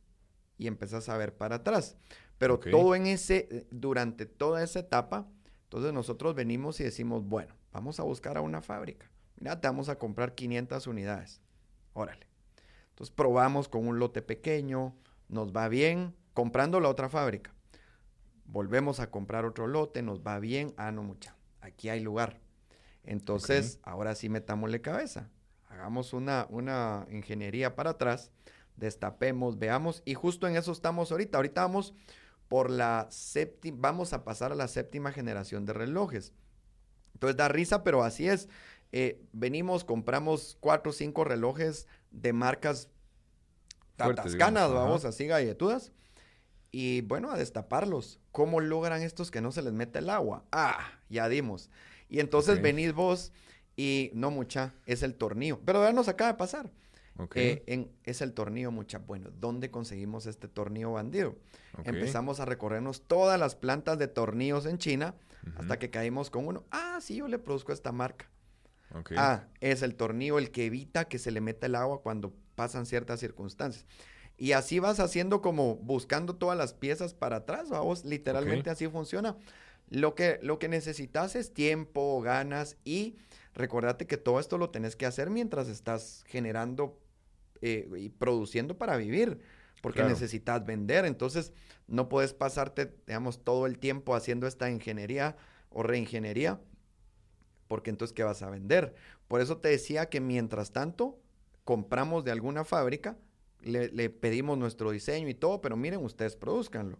[0.57, 1.97] y empezás a ver para atrás.
[2.37, 5.27] Pero todo en ese, durante toda esa etapa,
[5.63, 9.09] entonces nosotros venimos y decimos, bueno, vamos a buscar a una fábrica.
[9.39, 11.41] Mira, te vamos a comprar 500 unidades.
[11.93, 12.27] Órale.
[12.89, 14.95] Entonces probamos con un lote pequeño,
[15.29, 17.53] nos va bien, comprando la otra fábrica.
[18.45, 20.73] Volvemos a comprar otro lote, nos va bien.
[20.77, 21.35] Ah, no, mucha.
[21.61, 22.39] Aquí hay lugar.
[23.03, 25.29] Entonces, ahora sí metámosle cabeza.
[25.69, 28.31] Hagamos una, una ingeniería para atrás,
[28.75, 30.03] destapemos, veamos.
[30.05, 31.37] Y justo en eso estamos ahorita.
[31.37, 31.95] Ahorita vamos
[32.53, 36.33] por la séptima, vamos a pasar a la séptima generación de relojes.
[37.15, 38.47] Entonces da risa, pero así es.
[38.91, 42.89] Eh, venimos, compramos cuatro o cinco relojes de marcas
[43.95, 45.93] tatascanas, vamos, así galletudas.
[46.71, 48.19] Y bueno, a destaparlos.
[48.31, 50.45] ¿Cómo logran estos que no se les mete el agua?
[50.51, 51.71] Ah, ya dimos.
[52.07, 53.31] Y entonces venís vos
[53.75, 55.59] y no mucha, es el tornillo.
[55.65, 56.69] Pero ya nos acaba de pasar.
[57.35, 58.97] Eh, es el tornillo mucha.
[58.99, 61.35] Bueno, ¿dónde conseguimos este tornillo bandido?
[61.83, 65.15] Empezamos a recorrernos todas las plantas de tornillos en China
[65.55, 66.65] hasta que caímos con uno.
[66.71, 68.29] Ah, sí, yo le produzco esta marca.
[69.15, 72.85] Ah, es el tornillo el que evita que se le meta el agua cuando pasan
[72.85, 73.85] ciertas circunstancias.
[74.37, 79.37] Y así vas haciendo como buscando todas las piezas para atrás, vamos, literalmente así funciona.
[79.89, 83.17] Lo que, lo que necesitas es tiempo, ganas y
[83.53, 86.99] recordate que todo esto lo tenés que hacer mientras estás generando
[87.65, 89.39] eh, y produciendo para vivir,
[89.81, 91.05] porque necesitas vender.
[91.05, 91.53] Entonces,
[91.87, 95.37] no puedes pasarte, digamos, todo el tiempo haciendo esta ingeniería
[95.69, 96.59] o reingeniería,
[97.67, 98.95] porque entonces, ¿qué vas a vender?
[99.27, 101.19] Por eso te decía que mientras tanto,
[101.63, 103.17] compramos de alguna fábrica
[103.61, 106.97] le, pedimos nuestro diseño y todo, pero miren, ustedes produzcanlo.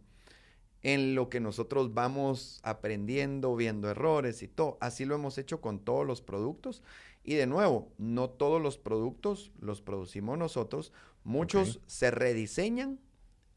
[0.82, 4.78] En lo que nosotros vamos aprendiendo, viendo errores y todo.
[4.82, 6.82] Así lo hemos hecho con todos los productos.
[7.24, 10.92] Y de nuevo, no todos los productos los producimos nosotros.
[11.24, 13.00] Muchos se rediseñan,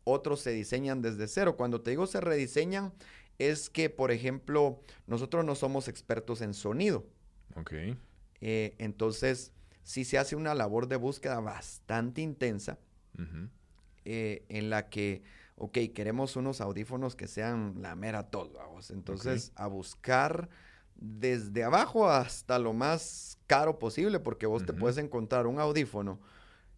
[0.04, 1.56] otros se diseñan desde cero.
[1.56, 2.92] Cuando te digo se rediseñan,
[3.38, 7.04] es que, por ejemplo, nosotros no somos expertos en sonido.
[7.56, 7.72] Ok.
[8.40, 9.52] Eh, entonces,
[9.82, 12.78] sí se hace una labor de búsqueda bastante intensa
[14.04, 15.22] eh, en la que,
[15.56, 18.90] ok, queremos unos audífonos que sean la mera todo, vamos.
[18.90, 20.48] Entonces, a buscar
[20.98, 26.20] desde abajo hasta lo más caro posible, porque vos te puedes encontrar un audífono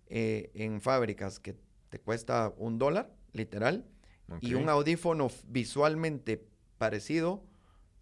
[0.09, 1.57] eh, en fábricas que
[1.89, 3.87] te cuesta un dólar, literal,
[4.41, 7.43] y un audífono visualmente parecido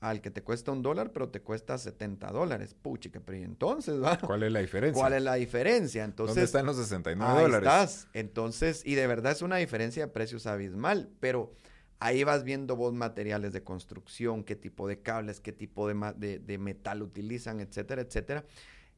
[0.00, 2.74] al que te cuesta un dólar, pero te cuesta 70 dólares.
[2.74, 4.18] Puchica, pero entonces, ¿va?
[4.18, 5.00] ¿Cuál es la diferencia?
[5.00, 6.04] ¿Cuál es la diferencia?
[6.04, 8.08] Entonces, ¿Dónde están los 69 ahí Estás.
[8.12, 11.54] Entonces, y de verdad es una diferencia de precios abismal, pero
[11.98, 16.58] ahí vas viendo vos materiales de construcción, qué tipo de cables, qué tipo de, de,
[16.58, 18.44] metal utilizan, etcétera, etcétera.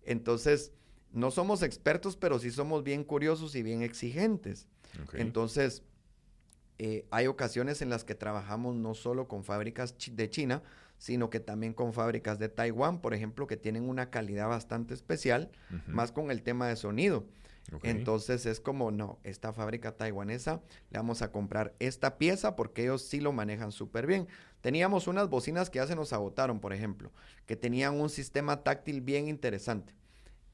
[0.04, 0.72] Entonces,
[1.12, 4.68] no somos expertos, pero sí somos bien curiosos y bien exigentes.
[5.14, 5.82] Entonces,
[6.78, 10.62] eh, hay ocasiones en las que trabajamos no solo con fábricas de China,
[10.98, 15.50] sino que también con fábricas de Taiwán, por ejemplo, que tienen una calidad bastante especial,
[15.86, 17.26] más con el tema de sonido.
[17.82, 23.02] Entonces es como, no, esta fábrica taiwanesa le vamos a comprar esta pieza porque ellos
[23.02, 24.26] sí lo manejan súper bien.
[24.60, 27.12] Teníamos unas bocinas que ya se nos agotaron, por ejemplo,
[27.46, 29.94] que tenían un sistema táctil bien interesante.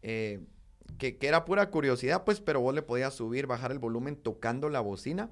[0.03, 0.41] Eh,
[0.99, 4.81] que, era pura curiosidad, pues, pero vos le podías subir, bajar el volumen tocando la
[4.81, 5.31] bocina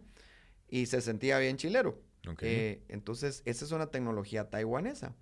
[0.69, 2.01] y se sentía bien chilero.
[2.41, 5.15] Eh, entonces, esa es una tecnología taiwanesa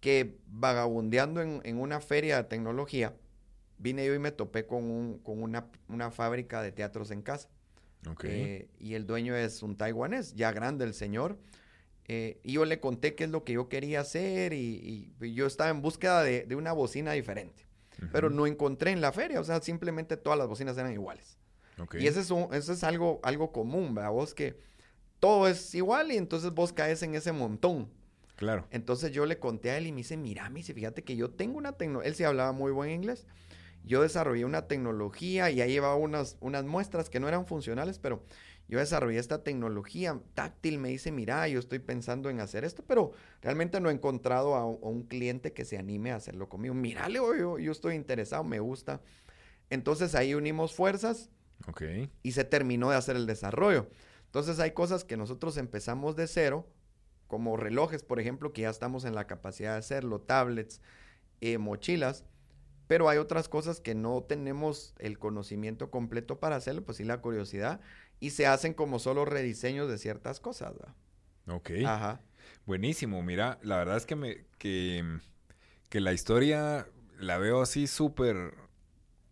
[0.00, 3.16] que vagabundeando en, una feria de tecnología,
[3.78, 7.48] vine yo y me topé con, un, con una, fábrica de teatros en casa.
[8.22, 11.38] Eh, y el dueño es un taiwanés, ya grande el señor.
[12.08, 15.70] Eh, y yo le conté qué es lo que yo quería hacer y, yo estaba
[15.70, 17.64] en búsqueda de, una bocina diferente.
[18.12, 21.38] Pero no encontré en la feria, o sea, simplemente todas las bocinas eran iguales.
[21.98, 24.10] Y ese es, eso es algo, algo común, ¿verdad?
[24.10, 24.58] Vos que
[25.18, 27.90] todo es igual y entonces vos caes en ese montón.
[28.36, 28.66] Claro.
[28.70, 31.30] Entonces yo le conté a él y me dice, mira, me dice, fíjate que yo
[31.30, 33.26] tengo una tecnología, él sí hablaba muy buen inglés,
[33.86, 38.22] yo desarrollé una tecnología y ahí llevaba unas, unas muestras que no eran funcionales, pero
[38.68, 43.12] yo desarrollé esta tecnología táctil, me dice, mira, yo estoy pensando en hacer esto, pero
[43.40, 46.74] realmente no he encontrado a, un cliente que se anime a hacerlo conmigo.
[46.74, 49.00] Mira, yo, yo estoy interesado, me gusta.
[49.70, 51.30] Entonces ahí unimos fuerzas
[51.68, 52.10] okay.
[52.24, 53.88] y se terminó de hacer el desarrollo.
[54.24, 56.66] Entonces hay cosas que nosotros empezamos de cero,
[57.28, 60.80] como relojes, por ejemplo, que ya estamos en la capacidad de hacerlo, tablets,
[61.40, 62.24] eh, mochilas,
[62.86, 67.20] pero hay otras cosas que no tenemos el conocimiento completo para hacerlo, pues sí la
[67.20, 67.80] curiosidad,
[68.20, 70.74] y se hacen como solo rediseños de ciertas cosas.
[70.74, 70.94] ¿verdad?
[71.48, 71.70] Ok.
[71.86, 72.20] Ajá.
[72.64, 75.04] Buenísimo, mira, la verdad es que me que,
[75.88, 76.86] que la historia
[77.18, 78.54] la veo así súper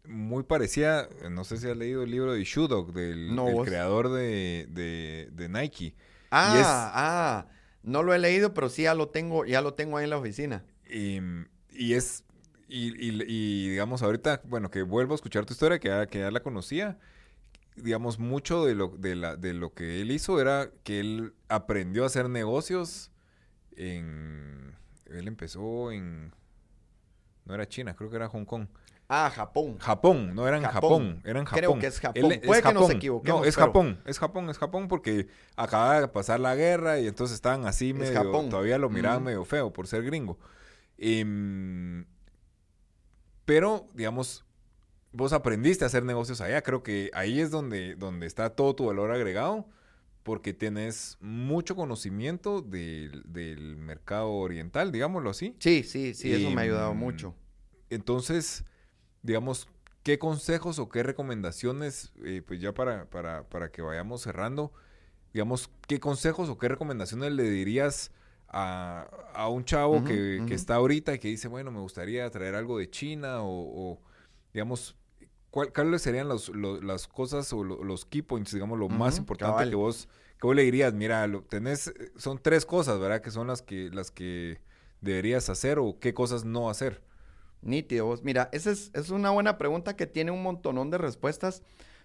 [0.06, 3.34] muy parecida, no sé si has leído el libro de Shudok, del,
[3.64, 5.94] creador de, de, Nike.
[6.30, 7.46] Ah, ah,
[7.82, 10.18] no lo he leído, pero sí ya lo tengo, ya lo tengo ahí en la
[10.18, 10.64] oficina.
[10.88, 11.20] Y,
[11.70, 12.24] y es,
[12.68, 16.30] y, y, digamos, ahorita, bueno, que vuelvo a escuchar tu historia, que ya, que ya
[16.30, 16.98] la conocía,
[17.76, 22.04] digamos, mucho de lo, de, la, de lo que él hizo era que él aprendió
[22.04, 23.10] a hacer negocios
[23.76, 24.76] en...
[25.06, 26.32] Él empezó en...
[27.44, 28.66] No era China, creo que era Hong Kong.
[29.06, 29.76] Ah, Japón.
[29.78, 31.58] Japón, no era en Japón, era en Japón.
[31.58, 32.40] Creo que es Japón.
[32.44, 33.40] Puede que nos equivoquemos.
[33.42, 37.34] No, es Japón, es Japón, es Japón porque acaba de pasar la guerra y entonces
[37.34, 38.48] estaban así medio, Japón.
[38.48, 40.38] todavía lo miraban medio feo por ser gringo.
[40.96, 42.06] Em,
[43.44, 44.44] pero, digamos,
[45.12, 46.62] vos aprendiste a hacer negocios allá.
[46.62, 49.66] Creo que ahí es donde, donde está todo tu valor agregado
[50.24, 55.54] porque tienes mucho conocimiento del, del mercado oriental, digámoslo así.
[55.60, 57.34] Sí, sí, sí, eso me ha ayudado em, mucho.
[57.90, 58.64] Entonces,
[59.22, 59.68] digamos,
[60.02, 64.72] ¿qué consejos o qué recomendaciones, eh, pues ya para, para, para, que vayamos cerrando,
[65.34, 68.10] digamos, qué consejos o qué recomendaciones le dirías
[68.56, 72.54] a, a un chavo que, que, está ahorita y que dice, bueno, me gustaría traer
[72.54, 74.00] algo de China o,
[74.52, 74.96] digamos,
[75.50, 80.08] ¿cuáles serían los, las cosas o los key points, digamos, lo más importante que vos,
[80.40, 80.94] que vos le dirías?
[80.94, 83.20] Mira, lo, tenés, son tres cosas, ¿verdad?
[83.20, 84.60] Que son las que, las que
[85.00, 87.02] deberías hacer o qué cosas no hacer.
[87.60, 88.14] Nítido.
[88.22, 91.64] Mira, esa es, una buena pregunta que tiene un montonón de respuestas,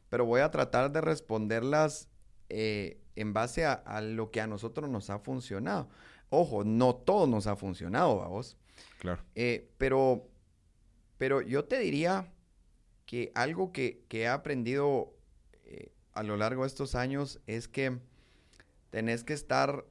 [0.09, 2.09] pero voy a tratar de responderlas
[2.49, 5.89] eh, en base a, lo que a nosotros nos ha funcionado.
[6.30, 8.57] Ojo, no todo nos ha funcionado, vamos.
[8.99, 9.21] Claro.
[9.36, 10.27] Eh, pero,
[11.17, 12.32] pero yo te diría
[13.05, 15.13] que algo que, he aprendido
[15.65, 17.97] eh, a lo largo de estos años es que
[18.89, 19.86] tenés que estar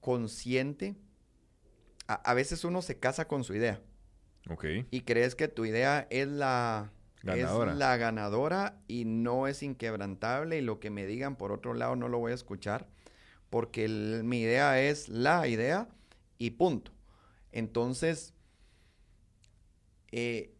[0.00, 0.96] consciente.
[2.06, 3.80] a veces uno se casa con su idea.
[4.90, 6.90] Y crees que tu idea es la
[7.22, 7.72] ganadora.
[7.72, 11.96] es la ganadora y no es inquebrantable y lo que me digan por otro lado
[11.96, 12.88] no lo voy a escuchar
[13.50, 15.88] porque mi idea es la idea
[16.38, 16.92] y punto.
[17.52, 18.34] Entonces,
[20.12, 20.54] eh,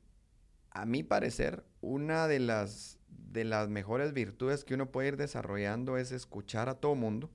[0.70, 5.96] a mi parecer, una de las, de las mejores virtudes que uno puede ir desarrollando
[5.96, 7.30] es escuchar a todo mundo.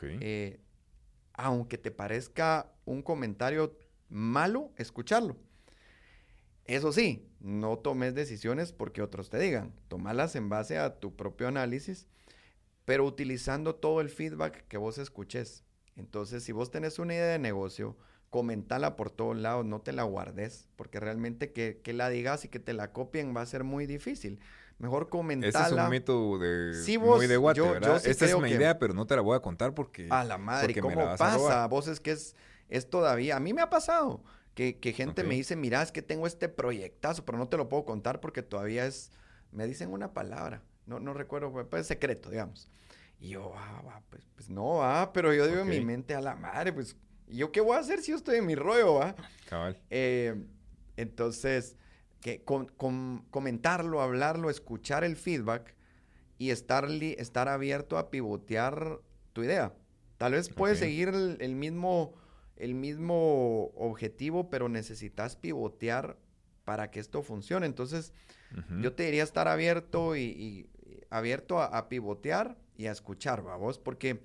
[0.00, 0.60] Eh,
[1.32, 3.76] aunque te parezca un comentario
[4.08, 5.36] malo, escucharlo.
[6.64, 9.72] Eso sí, no tomes decisiones porque otros te digan.
[9.88, 12.06] Tomalas en base a tu propio análisis,
[12.88, 15.62] pero utilizando todo el feedback que vos escuches.
[15.96, 17.98] Entonces, si vos tenés una idea de negocio,
[18.30, 22.58] comentala por todos lados, no te la guardes, porque realmente que, la digas y que
[22.58, 24.40] te la copien va a ser muy difícil.
[24.78, 25.66] Mejor comentala.
[25.66, 28.00] Ese es un método de, muy de guate, ¿verdad?
[28.06, 30.08] Esta es una idea, pero no te la voy a contar porque...
[30.08, 31.66] A la madre, ¿cómo pasa?
[31.66, 32.36] Vos es que es,
[32.70, 33.36] es todavía...
[33.36, 34.24] A mí me ha pasado.
[34.54, 37.84] Que, gente me dice, mira, es que tengo este proyectazo, pero no te lo puedo
[37.84, 39.10] contar porque todavía es,
[39.52, 42.70] me dicen una palabra, no, no recuerdo, pues, es secreto, digamos.
[43.20, 46.34] Y yo, ah, pues, pues no, ah, pero yo digo en mi mente, a la
[46.34, 49.14] madre, pues, ¿yo qué voy a hacer si yo estoy en mi rollo, va?
[49.48, 49.80] Cabal.
[49.90, 50.34] Eh,
[50.96, 51.76] entonces,
[52.20, 52.66] que con,
[53.30, 55.74] comentarlo, hablarlo, escuchar el feedback
[56.38, 59.00] y estar, estar abierto a pivotear
[59.32, 59.74] tu idea.
[60.16, 62.14] Tal vez puedes seguir el mismo
[62.58, 66.16] el mismo objetivo, pero necesitas pivotear
[66.64, 67.66] para que esto funcione.
[67.66, 68.12] Entonces,
[68.80, 70.68] yo te diría estar abierto y,
[71.10, 74.22] abierto a, pivotear y a escuchar, vos, porque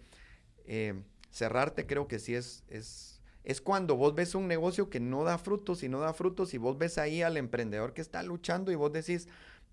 [0.65, 5.23] eh, cerrarte creo que sí es, es, es cuando vos ves un negocio que no
[5.23, 8.71] da frutos y no da frutos y vos ves ahí al emprendedor que está luchando
[8.71, 9.27] y vos decís,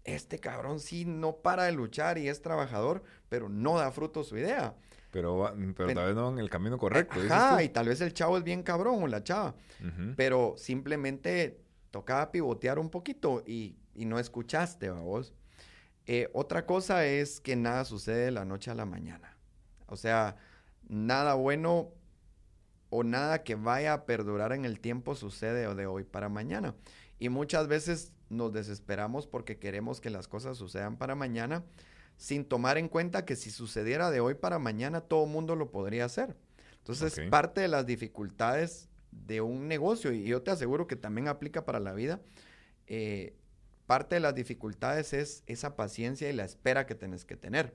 [0.05, 4.39] este cabrón sí no para de luchar y es trabajador, pero no da frutos su
[4.39, 4.75] idea.
[5.11, 7.19] Pero, pero tal vez no en el camino correcto.
[7.29, 9.55] Ajá, y tal vez el chavo es bien cabrón o la chava.
[10.17, 15.35] Pero simplemente tocaba pivotear un poquito y, no escuchaste, vos.
[16.13, 19.37] Eh, otra cosa es que nada sucede de la noche a la mañana.
[19.87, 20.35] O sea,
[20.89, 21.93] nada bueno
[22.89, 26.75] o nada que vaya a perdurar en el tiempo sucede de hoy para mañana.
[27.21, 31.63] Y muchas veces nos desesperamos porque queremos que las cosas sucedan para mañana
[32.17, 35.71] sin tomar en cuenta que si sucediera de hoy para mañana, todo el mundo lo
[35.71, 36.37] podría hacer.
[36.79, 41.65] Entonces, parte de las dificultades de un negocio, y yo te aseguro que también aplica
[41.65, 42.21] para la vida,
[42.89, 43.37] eh,
[43.91, 47.75] parte de las dificultades es esa paciencia y la espera que tienes que tener.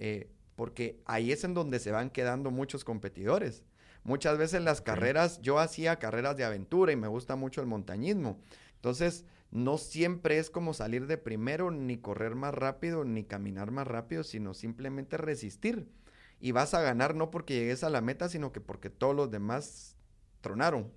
[0.00, 3.62] Eh, porque ahí es en donde se van quedando muchos competidores.
[4.02, 8.40] Muchas veces las carreras, yo hacía carreras de aventura y me gusta mucho el montañismo
[8.74, 13.86] Entonces, no siempre es como salir de primero, ni correr más rápido, ni caminar más
[13.86, 15.86] rápido, sino simplemente resistir.
[16.40, 19.30] Y vas a ganar no porque llegues a la meta, sino que porque todos los
[19.30, 19.96] demás
[20.40, 20.90] tronaron.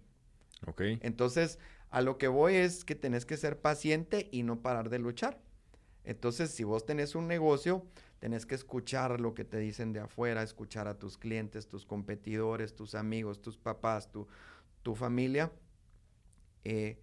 [0.65, 0.81] Ok.
[1.01, 1.59] Entonces,
[1.91, 5.39] a lo que voy es que tenés que ser paciente y no parar de luchar.
[6.03, 7.85] Entonces, si vos tenés un negocio,
[8.19, 12.73] tenés que escuchar lo que te dicen de afuera, escuchar a tus clientes, tus competidores,
[12.73, 14.27] tus amigos, tus papás, tu,
[14.81, 15.51] tu familia.
[16.63, 16.97] Eh,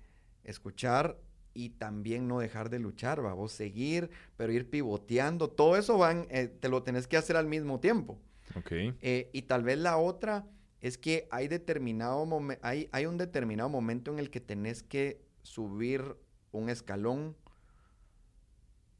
[0.44, 1.18] escuchar
[1.52, 6.26] y también no dejar de luchar, va, vos seguir, pero ir pivoteando, todo eso van,
[6.30, 8.18] eh, te lo tenés que hacer al mismo tiempo.
[8.54, 8.72] Ok.
[8.72, 10.46] Eh, y tal vez la otra
[10.80, 12.26] es que hay, determinado
[12.62, 16.16] hay, hay un determinado momento en el que tenés que subir
[16.52, 17.36] un escalón.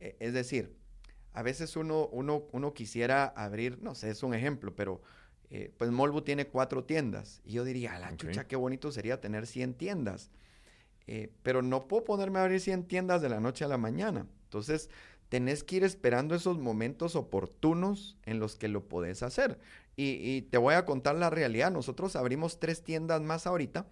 [0.01, 0.75] E, es decir,
[1.33, 5.03] a veces uno, uno, uno quisiera abrir, no sé, es un ejemplo, pero
[5.51, 7.41] eh, pues Molbu tiene cuatro tiendas.
[7.45, 10.31] Y yo diría, la chucha, qué bonito sería tener 100 tiendas.
[11.07, 14.27] Eh, pero no puedo ponerme a abrir 100 tiendas de la noche a la mañana.
[14.45, 14.91] Entonces,
[15.29, 19.59] tenés que ir esperando esos momentos oportunos en los que lo podés hacer.
[20.01, 21.73] Y, te voy a contar la realidad.
[21.73, 23.89] Nosotros abrimos tres tiendas más ahorita,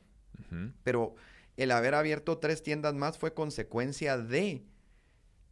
[0.84, 1.16] pero
[1.56, 4.64] el haber abierto tres tiendas más fue consecuencia de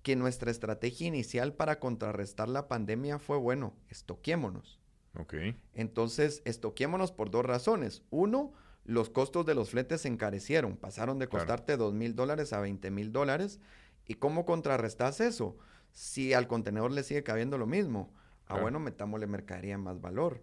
[0.03, 4.79] que nuestra estrategia inicial para contrarrestar la pandemia fue, bueno, estoquémonos.
[5.19, 5.35] Ok.
[5.73, 8.03] Entonces, estoquémonos por dos razones.
[8.11, 8.53] Uno,
[8.85, 12.91] los costos de los fletes se encarecieron, pasaron de costarte dos mil dólares a 20
[12.93, 13.61] mil dólares.
[14.07, 15.57] ¿Y cómo contrarrestas eso?
[15.95, 18.13] Si al contenedor le sigue cabiendo lo mismo
[18.47, 20.43] Ah, bueno, metámosle mercadería más valor.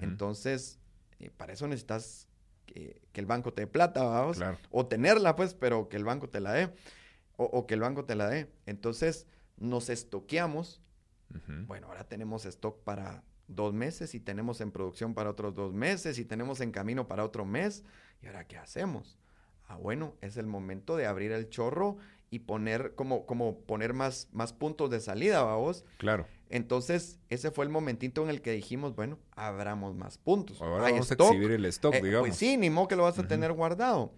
[0.00, 0.78] Entonces,
[1.18, 2.28] eh, para eso necesitas
[2.66, 4.38] que, el banco te dé plata, vamos.
[4.70, 6.74] O tenerla, pues, pero que el banco te la dé.
[7.36, 8.50] O, que el banco te la dé.
[8.66, 9.26] Entonces,
[9.56, 10.82] nos estoqueamos.
[11.66, 16.18] Bueno, ahora tenemos stock para dos meses y tenemos en producción para otros dos meses
[16.18, 17.84] y tenemos en camino para otro mes.
[18.22, 19.18] ¿Y ahora qué hacemos?
[19.68, 21.98] Ah, bueno, es el momento de abrir el chorro
[22.30, 25.84] y poner como, como poner más, más puntos de salida, vamos.
[25.98, 26.26] Claro.
[26.50, 30.60] Entonces, ese fue el momentito en el que dijimos, bueno, abramos más puntos.
[30.62, 32.28] Ahora vamos a exhibir el stock, eh, digamos.
[32.28, 34.12] Pues sí, ni modo que lo vas a tener guardado.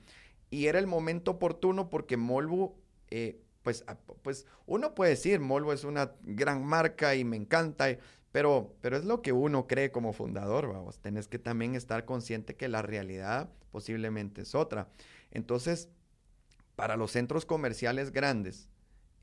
[0.50, 2.74] Y era el momento oportuno porque Molbu,
[3.10, 3.84] eh, pues,
[4.22, 7.98] pues uno puede decir, Molbu es una gran marca y me encanta,
[8.32, 10.98] pero, pero es lo que uno cree como fundador, vamos.
[10.98, 14.88] Tenés que también estar consciente que la realidad posiblemente es otra.
[15.32, 15.88] Entonces,
[16.80, 18.66] para los centros comerciales grandes,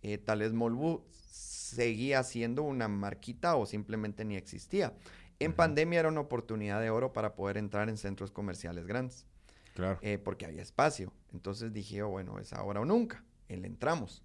[0.04, 4.94] eh, tal vez Molbu seguía siendo una marquita o simplemente ni existía.
[5.40, 9.26] En pandemia era una oportunidad de oro para poder entrar en centros comerciales grandes.
[9.74, 9.98] Claro.
[10.04, 11.12] Eh, porque había espacio.
[11.34, 13.24] Entonces dije, oh, bueno, es ahora o nunca.
[13.50, 14.24] le entramos.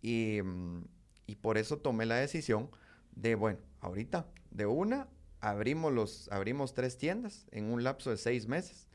[0.00, 0.82] Y, mm,
[1.28, 2.68] y, por eso tomé la decisión
[3.14, 5.06] de, bueno, ahorita, de una,
[5.40, 8.88] abrimos, los, abrimos tres tiendas en un lapso de seis meses.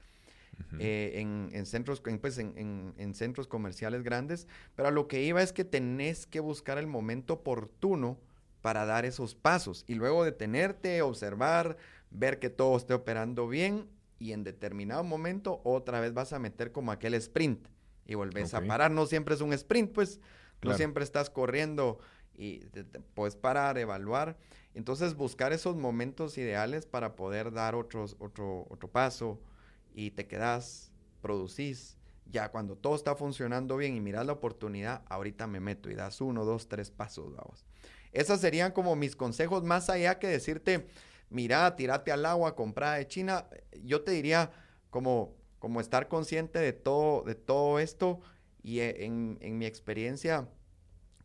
[0.79, 5.63] Eh, en, centros, pues, en, centros comerciales grandes, pero a lo que iba es que
[5.63, 8.19] tenés que buscar el momento oportuno
[8.61, 11.77] para dar esos pasos y luego detenerte, observar,
[12.09, 13.87] ver que todo esté operando bien
[14.19, 17.67] y en determinado momento otra vez vas a meter como aquel sprint
[18.05, 18.91] y volvés a parar.
[18.91, 20.19] No siempre es un sprint, pues
[20.63, 21.99] no siempre estás corriendo
[22.35, 22.61] y
[23.13, 24.37] puedes parar, evaluar.
[24.73, 29.39] Entonces buscar esos momentos ideales para poder dar otros, otro, otro paso,
[29.97, 30.91] y te quedas,
[31.21, 31.97] producís.
[32.29, 36.21] Ya cuando todo está funcionando bien y miras la oportunidad, ahorita me meto y das
[36.21, 37.65] uno, dos, tres pasos, vamos.
[38.11, 40.87] Esos serían como mis consejos más allá que decirte,
[41.31, 43.47] mira, tirate al agua, compra de China.
[43.83, 44.51] Yo te diría
[44.91, 48.19] como, como estar consciente de todo, de todo esto
[48.61, 50.47] y e, en, en mi experiencia,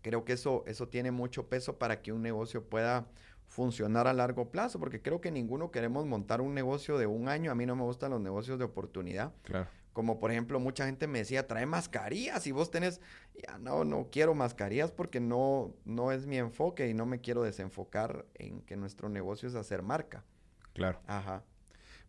[0.01, 3.07] creo que eso, eso tiene mucho peso para que un negocio pueda
[3.53, 7.51] funcionar a largo plazo, porque creo que ninguno queremos montar un negocio de un año.
[7.51, 9.35] A mí no me gustan los negocios de oportunidad.
[9.43, 9.69] Claro.
[9.93, 13.03] Como por ejemplo, mucha gente me decía, trae mascarillas y vos tenés,
[13.47, 17.43] ya no, no quiero mascarillas porque no, no es mi enfoque y no me quiero
[17.43, 20.25] desenfocar en que nuestro negocio es hacer marca.
[20.73, 21.03] Claro.
[21.07, 21.45] Ajá.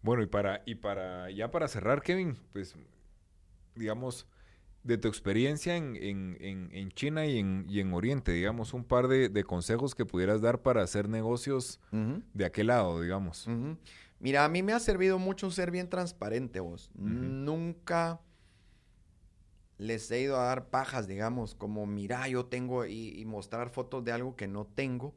[0.02, 2.74] Bueno, y para, y para, ya para cerrar, Kevin, pues,
[3.76, 4.30] digamos,
[4.84, 9.08] de tu experiencia en, en, en, China y en, y en Oriente, digamos, un par
[9.08, 11.80] de, de, consejos que pudieras dar para hacer negocios
[12.34, 13.48] de aquel lado, digamos.
[14.20, 16.92] Mira, a mí me ha servido mucho ser bien transparente vos.
[16.96, 18.20] Nunca
[19.78, 24.12] les he ido a dar pajas, digamos, como mira, yo tengo y, mostrar fotos de
[24.12, 25.14] algo que no tengo,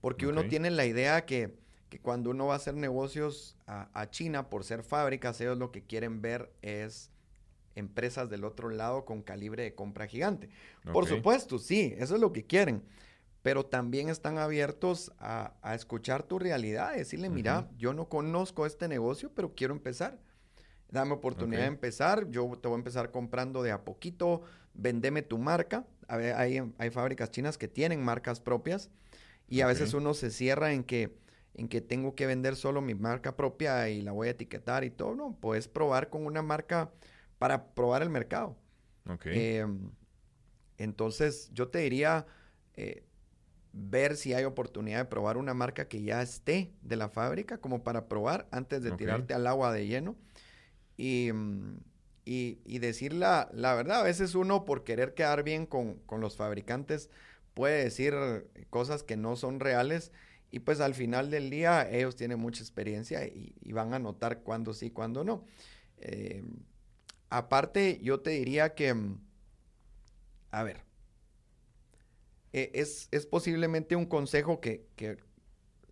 [0.00, 1.56] porque uno tiene la idea que,
[1.88, 5.72] que, cuando uno va a hacer negocios a, a China por ser fábricas, ellos lo
[5.72, 7.10] que quieren ver es
[7.78, 10.50] empresas del otro lado con calibre de compra gigante.
[10.92, 12.82] Por supuesto, sí, eso es lo que quieren.
[13.42, 19.32] Pero también están abiertos a, escuchar tu realidad, decirle, mira, yo no conozco este negocio,
[19.34, 20.18] pero quiero empezar.
[20.90, 22.28] Dame oportunidad de empezar.
[22.30, 24.42] Yo te voy a empezar comprando de a poquito.
[24.74, 25.86] Vendeme tu marca.
[26.08, 28.90] Hay, hay fábricas chinas que tienen marcas propias.
[29.48, 31.16] Y a veces uno se cierra en que,
[31.54, 34.90] en que tengo que vender solo mi marca propia y la voy a etiquetar y
[34.90, 35.14] todo.
[35.14, 36.90] No, puedes probar con una marca
[37.38, 38.56] para probar el mercado.
[39.24, 39.90] Em,
[40.76, 42.26] entonces, yo te diría
[42.74, 43.04] eh,
[43.72, 47.82] ver si hay oportunidad de probar una marca que ya esté de la fábrica, como
[47.82, 50.16] para probar antes de tirarte al agua de lleno.
[50.96, 51.78] Y, mm,
[52.24, 56.36] y, decir la, la, verdad, a veces uno por querer quedar bien con, con los
[56.36, 57.08] fabricantes
[57.54, 58.14] puede decir
[58.68, 60.12] cosas que no son reales
[60.50, 64.72] y pues al final del día ellos tienen mucha experiencia y, van a notar cuándo
[64.74, 65.44] sí, cuándo no.
[65.98, 66.42] Eh,
[67.30, 69.20] aparte, yo te diría que, mm,
[70.50, 70.82] a ver,
[72.52, 75.18] e, es, es, posiblemente un consejo que, que,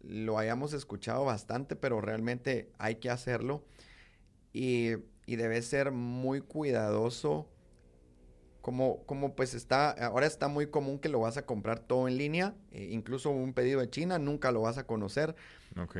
[0.02, 3.64] lo hayamos escuchado bastante, pero realmente hay que hacerlo.
[4.52, 4.92] Y,
[5.26, 7.48] y debe ser muy cuidadoso.
[8.62, 12.16] Como, como pues está, ahora está muy común que lo vas a comprar todo en
[12.16, 15.36] línea, eh, incluso un pedido de China, nunca lo vas a conocer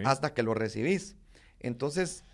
[0.04, 1.16] hasta que lo recibís.
[1.60, 2.24] Entonces,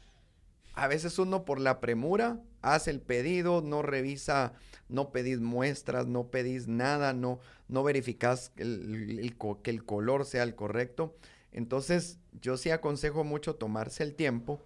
[0.72, 4.54] a veces uno por la premura hace el pedido, no revisa,
[4.88, 11.16] no pedís muestras, no pedís nada, no, no verificas que el color sea el correcto.
[11.52, 14.62] Entonces, yo sí aconsejo mucho tomarse el tiempo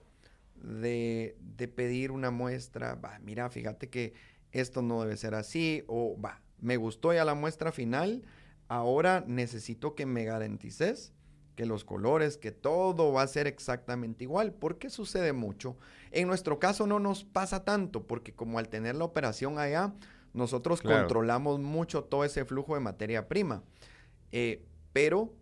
[0.62, 2.94] de, de pedir una muestra.
[2.94, 4.14] Va, mira, fíjate que
[4.53, 8.22] esto no debe ser así, o va, me gustó ya la muestra final,
[8.68, 11.12] ahora necesito que me garantices
[11.57, 15.76] que los colores, que todo va a ser exactamente igual, porque sucede mucho.
[16.12, 19.94] En nuestro caso no nos pasa tanto, porque como al tener la operación allá,
[20.34, 23.64] nosotros controlamos mucho todo ese flujo de materia prima.
[24.32, 25.32] Eh, pero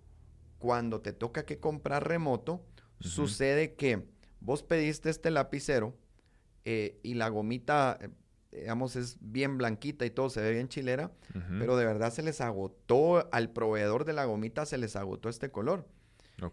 [0.59, 2.65] cuando te toca que comprar remoto,
[3.01, 4.07] sucede que
[4.41, 5.97] vos pediste este lapicero
[6.65, 8.09] eh, y la gomita eh,
[8.53, 11.11] digamos, es bien blanquita y todo, se ve bien chilera,
[11.59, 15.51] pero de verdad se les agotó, al proveedor de la gomita se les agotó este
[15.51, 15.89] color.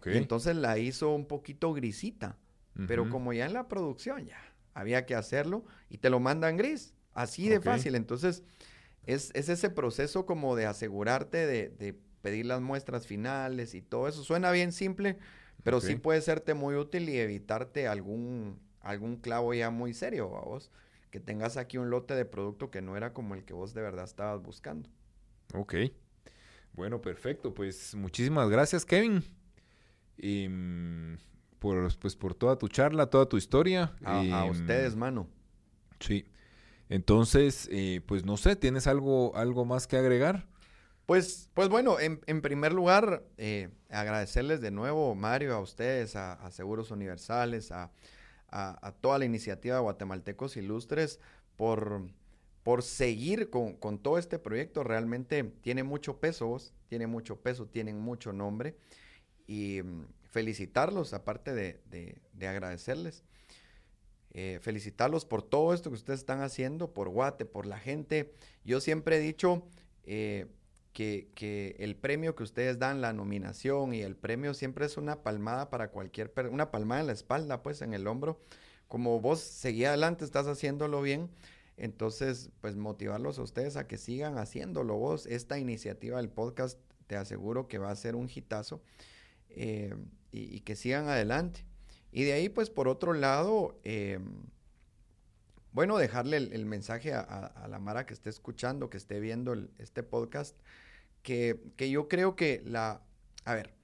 [0.06, 2.38] Y entonces la hizo un poquito grisita,
[2.86, 4.40] pero como ya en la producción ya
[4.74, 7.94] había que hacerlo y te lo mandan gris, así de fácil.
[7.94, 8.42] Entonces
[9.06, 14.22] es, ese proceso como de asegurarte de, pedir las muestras finales y todo eso.
[14.22, 15.18] Suena bien simple,
[15.64, 20.70] pero sí puede serte muy útil y evitarte algún, algún clavo ya muy serio, vos
[21.12, 23.82] que tengas aquí un lote de producto que no era como el que vos de
[23.82, 24.88] verdad estabas buscando.
[25.52, 25.74] Ok.
[26.72, 27.52] Bueno, perfecto.
[27.52, 29.22] Pues muchísimas gracias, Kevin.
[30.16, 31.18] Y, mm,
[31.58, 33.94] por, pues, por toda tu charla, toda tu historia.
[34.04, 35.28] A, mm, ustedes, mano.
[36.00, 36.24] Sí.
[36.88, 40.46] Entonces, eh, pues no sé, ¿tienes algo, algo más que agregar?
[41.06, 46.90] Pues, pues bueno, en, primer lugar, eh, agradecerles de nuevo, Mario, a ustedes, a Seguros
[46.90, 47.90] Universales, a,
[48.52, 51.18] a, toda la iniciativa de Guatemaltecos Ilustres
[51.56, 52.02] por,
[52.62, 54.84] por seguir con, todo este proyecto.
[54.84, 56.56] Realmente tiene mucho peso,
[56.88, 58.76] tiene mucho peso, tienen mucho nombre.
[59.46, 63.22] Y mm, felicitarlos, aparte de, agradecerles.
[64.34, 68.32] Eh, felicitarlos por todo esto que ustedes están haciendo, por Guate, por la gente.
[68.64, 69.66] Yo siempre he dicho,
[70.04, 70.46] eh,
[70.92, 75.70] que, el premio que ustedes dan, la nominación y el premio siempre es una palmada
[75.70, 78.40] para cualquier, una palmada en la espalda, pues en el hombro.
[78.88, 81.30] Como vos seguí adelante, estás haciéndolo bien,
[81.76, 85.26] entonces pues motivarlos a ustedes a que sigan haciéndolo vos.
[85.26, 88.82] Esta iniciativa del podcast te aseguro que va a ser un hitazo
[89.56, 89.94] eh,
[90.30, 91.64] y, que sigan adelante.
[92.10, 94.18] Y de ahí pues por otro lado, eh,
[95.72, 100.56] bueno, dejarle el, mensaje a, la Mara que esté escuchando, que esté viendo este podcast,
[101.22, 103.02] que, yo creo que la...
[103.44, 103.74] A ver,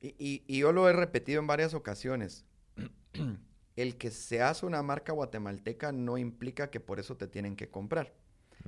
[0.00, 2.44] y, yo lo he repetido en varias ocasiones,
[3.76, 7.70] el que se hace una marca guatemalteca no implica que por eso te tienen que
[7.70, 8.12] comprar.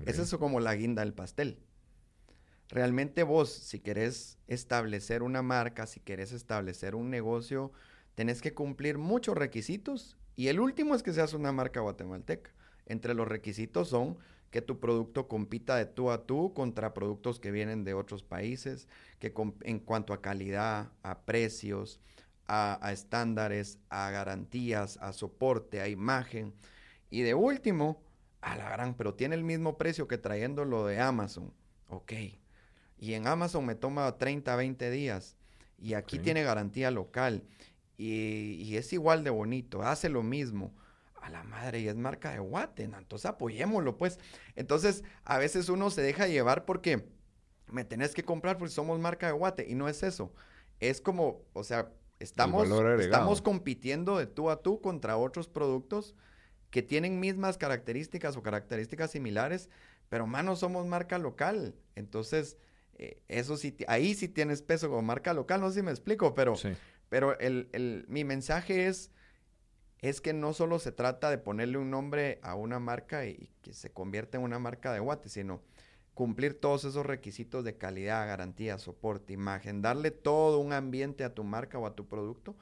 [0.07, 1.59] Es eso como la guinda del pastel.
[2.71, 7.73] Realmente vos, si querés establecer una marca, si querés establecer un negocio,
[8.15, 12.53] tenés que cumplir muchos requisitos y el último es que seas una marca guatemalteca.
[12.87, 14.19] Entre los requisitos son
[14.51, 18.89] que tu producto compita de tú a tú contra productos que vienen de otros países,
[19.19, 22.01] que en cuanto a calidad, a precios,
[22.47, 26.53] a, estándares, a garantías, a soporte, a imagen.
[27.11, 28.03] Y de último,
[28.41, 31.53] a la gran, pero tiene el mismo precio que trayéndolo de Amazon.
[31.89, 32.13] Ok.
[33.01, 35.35] Y en Amazon me toma 30, 20 días.
[35.79, 37.43] Y aquí tiene garantía local.
[37.97, 40.73] Y, es igual de bonito, hace lo mismo
[41.21, 44.19] a la madre y es marca de Guate, entonces apoyémoslo pues.
[44.57, 47.07] Entonces a veces uno se deja llevar porque
[47.71, 50.33] me tenés que comprar porque somos marca de Guate y no es eso.
[50.79, 52.71] Es como, o sea, estamos,
[53.01, 56.15] estamos compitiendo de tú a tú contra otros productos
[56.71, 59.69] que tienen mismas características o características similares,
[60.09, 61.75] pero mano, somos marca local.
[61.97, 62.57] Entonces,
[63.03, 66.35] eh, eso sí, ahí sí tienes peso como marca local, no sé si me explico,
[66.35, 66.55] pero,
[67.09, 69.11] pero el, mi mensaje es,
[70.03, 73.73] es que no solo se trata de ponerle un nombre a una marca y, que
[73.73, 75.63] se convierta en una marca de guate, sino
[76.13, 81.43] cumplir todos esos requisitos de calidad, garantía, soporte, imagen, darle todo un ambiente a tu
[81.43, 82.55] marca o a tu producto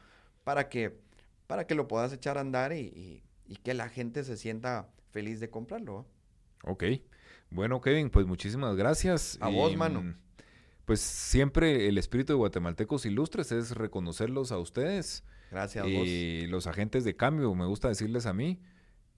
[0.45, 1.01] para que,
[1.49, 3.24] para que lo puedas echar a andar y,
[3.64, 6.07] que la gente se sienta feliz de comprarlo.
[6.62, 6.84] Ok.
[7.51, 9.36] Bueno, Kevin, pues muchísimas gracias.
[9.41, 10.14] A vos, mano.
[10.89, 15.22] Pues siempre el espíritu de Guatemaltecos Ilustres es reconocerlos a ustedes.
[15.53, 16.09] Gracias a vos.
[16.49, 18.59] Los agentes de cambio, me gusta decirles a mí,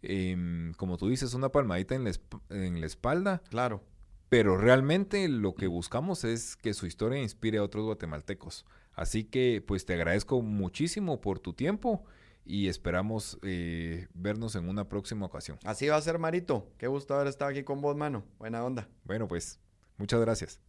[0.02, 2.12] em, como tú dices, una palmadita en la,
[2.50, 3.42] en la espalda.
[3.48, 3.82] Claro
[4.30, 8.64] pero realmente lo que buscamos es que su historia inspire a otros guatemaltecos.
[8.94, 12.04] Así que pues te agradezco muchísimo por tu tiempo
[12.44, 15.58] y esperamos eh, vernos en una próxima ocasión.
[15.64, 16.70] Así va a ser, Marito.
[16.78, 18.24] Qué gusto haber estado aquí con vos, mano.
[18.38, 18.88] Buena onda.
[19.04, 19.58] Bueno, pues
[19.98, 20.60] muchas gracias.